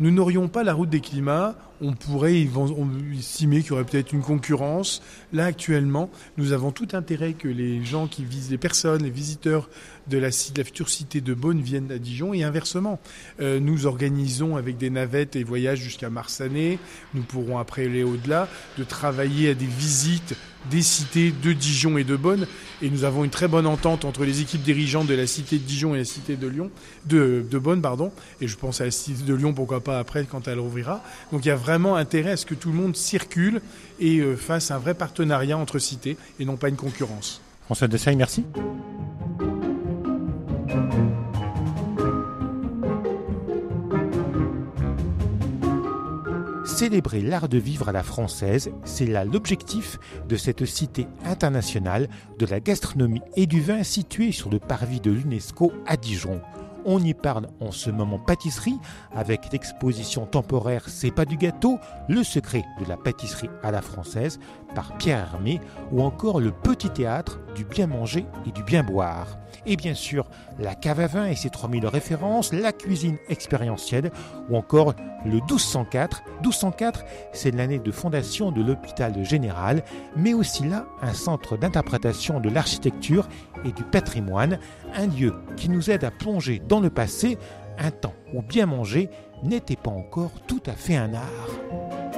Nous 0.00 0.10
n'aurions 0.10 0.48
pas 0.48 0.64
la 0.64 0.74
route 0.74 0.90
des 0.90 1.00
climats, 1.00 1.54
on 1.80 1.92
pourrait 1.92 2.46
estimer 3.16 3.60
qu'il 3.60 3.70
y 3.70 3.72
aurait 3.72 3.84
peut-être 3.84 4.12
une 4.12 4.22
concurrence. 4.22 5.02
Là, 5.32 5.46
actuellement, 5.46 6.10
nous 6.36 6.52
avons 6.52 6.72
tout 6.72 6.88
intérêt 6.94 7.34
que 7.34 7.48
les 7.48 7.84
gens 7.84 8.06
qui 8.06 8.24
visent, 8.24 8.50
les 8.50 8.58
personnes, 8.58 9.02
les 9.02 9.10
visiteurs 9.10 9.68
de 10.08 10.18
la, 10.18 10.30
future 10.30 10.88
cité 10.88 11.20
de 11.20 11.34
Beaune 11.34 11.60
viennent 11.60 11.92
à 11.92 11.98
Dijon 11.98 12.34
et 12.34 12.42
inversement. 12.42 12.98
Euh, 13.40 13.60
nous 13.60 13.86
organisons 13.86 14.56
avec 14.56 14.76
des 14.76 14.90
navettes 14.90 15.36
et 15.36 15.44
voyages 15.44 15.78
jusqu'à 15.78 16.10
Marsanet. 16.10 16.78
Nous 17.14 17.22
pourrons 17.22 17.58
après 17.58 17.84
aller 17.84 18.02
au-delà, 18.02 18.48
de 18.78 18.84
travailler 18.84 19.50
à 19.50 19.54
des 19.54 19.66
visites 19.66 20.34
des 20.70 20.82
cités 20.82 21.32
de 21.42 21.52
Dijon 21.52 21.98
et 21.98 22.04
de 22.04 22.16
Beaune. 22.16 22.46
Et 22.82 22.90
nous 22.90 23.04
avons 23.04 23.24
une 23.24 23.30
très 23.30 23.48
bonne 23.48 23.66
entente 23.66 24.04
entre 24.04 24.24
les 24.24 24.40
équipes 24.40 24.62
dirigeantes 24.62 25.06
de 25.06 25.14
la 25.14 25.26
cité 25.26 25.58
de 25.58 25.64
Dijon 25.64 25.94
et 25.94 25.98
la 25.98 26.04
cité 26.04 26.36
de 26.36 26.46
Lyon, 26.46 26.70
de, 27.06 27.44
de 27.48 27.58
Beaune, 27.58 27.82
pardon. 27.82 28.12
Et 28.40 28.48
je 28.48 28.56
pense 28.56 28.80
à 28.80 28.84
la 28.84 28.90
cité 28.90 29.22
de 29.24 29.34
Lyon, 29.34 29.52
pourquoi 29.52 29.80
pas 29.80 29.98
après 29.98 30.24
quand 30.24 30.48
elle 30.48 30.58
rouvrira. 30.58 31.02
Donc 31.32 31.44
il 31.44 31.48
y 31.48 31.52
a 31.52 31.56
vraiment 31.56 31.96
intérêt 31.96 32.32
à 32.32 32.36
ce 32.36 32.46
que 32.46 32.54
tout 32.54 32.70
le 32.70 32.76
monde 32.76 32.96
circule 32.96 33.60
et 34.00 34.18
euh, 34.18 34.36
fasse 34.36 34.70
un 34.70 34.78
vrai 34.78 34.94
partenariat 34.94 35.56
entre 35.56 35.78
cités 35.78 36.16
et 36.40 36.44
non 36.44 36.56
pas 36.56 36.68
une 36.68 36.76
concurrence. 36.76 37.40
François 37.66 37.88
Dessailles, 37.88 38.16
merci. 38.16 38.44
Célébrer 46.74 47.20
l'art 47.20 47.48
de 47.48 47.56
vivre 47.56 47.90
à 47.90 47.92
la 47.92 48.02
française, 48.02 48.72
c'est 48.84 49.06
là 49.06 49.24
l'objectif 49.24 50.00
de 50.28 50.34
cette 50.34 50.64
cité 50.64 51.06
internationale 51.24 52.08
de 52.36 52.46
la 52.46 52.58
gastronomie 52.58 53.22
et 53.36 53.46
du 53.46 53.60
vin 53.60 53.84
située 53.84 54.32
sur 54.32 54.50
le 54.50 54.58
parvis 54.58 55.00
de 55.00 55.12
l'UNESCO 55.12 55.72
à 55.86 55.96
Dijon. 55.96 56.40
On 56.86 57.02
y 57.02 57.14
parle 57.14 57.48
en 57.60 57.70
ce 57.70 57.90
moment 57.90 58.18
pâtisserie 58.18 58.78
avec 59.14 59.52
l'exposition 59.52 60.26
temporaire 60.26 60.88
C'est 60.88 61.10
pas 61.10 61.24
du 61.24 61.36
gâteau, 61.36 61.78
le 62.08 62.22
secret 62.22 62.64
de 62.80 62.86
la 62.86 62.96
pâtisserie 62.96 63.48
à 63.62 63.70
la 63.70 63.80
française 63.80 64.38
par 64.74 64.96
Pierre 64.98 65.30
Hermé 65.32 65.60
ou 65.92 66.02
encore 66.02 66.40
le 66.40 66.50
petit 66.50 66.90
théâtre 66.90 67.40
du 67.54 67.64
bien 67.64 67.86
manger 67.86 68.26
et 68.46 68.50
du 68.50 68.62
bien 68.62 68.82
boire. 68.82 69.38
Et 69.66 69.76
bien 69.76 69.94
sûr, 69.94 70.28
la 70.58 70.74
cave 70.74 71.00
à 71.00 71.06
vin 71.06 71.26
et 71.26 71.36
ses 71.36 71.48
3000 71.48 71.86
références, 71.86 72.52
la 72.52 72.72
cuisine 72.72 73.16
expérientielle 73.28 74.10
ou 74.50 74.56
encore 74.56 74.94
le 75.24 75.40
1204. 75.40 76.22
1204, 76.42 77.04
c'est 77.32 77.50
l'année 77.50 77.78
de 77.78 77.90
fondation 77.90 78.50
de 78.52 78.62
l'hôpital 78.62 79.24
général, 79.24 79.82
mais 80.16 80.34
aussi 80.34 80.64
là 80.64 80.86
un 81.00 81.14
centre 81.14 81.56
d'interprétation 81.56 82.40
de 82.40 82.50
l'architecture 82.50 83.28
et 83.64 83.72
du 83.72 83.84
patrimoine, 83.84 84.58
un 84.94 85.06
lieu 85.06 85.34
qui 85.56 85.68
nous 85.68 85.90
aide 85.90 86.04
à 86.04 86.10
plonger 86.10 86.60
dans 86.66 86.80
le 86.80 86.90
passé, 86.90 87.38
un 87.78 87.90
temps 87.90 88.14
où 88.32 88.42
bien 88.42 88.66
manger 88.66 89.10
n'était 89.42 89.76
pas 89.76 89.90
encore 89.90 90.32
tout 90.46 90.62
à 90.66 90.72
fait 90.72 90.96
un 90.96 91.14
art. 91.14 92.13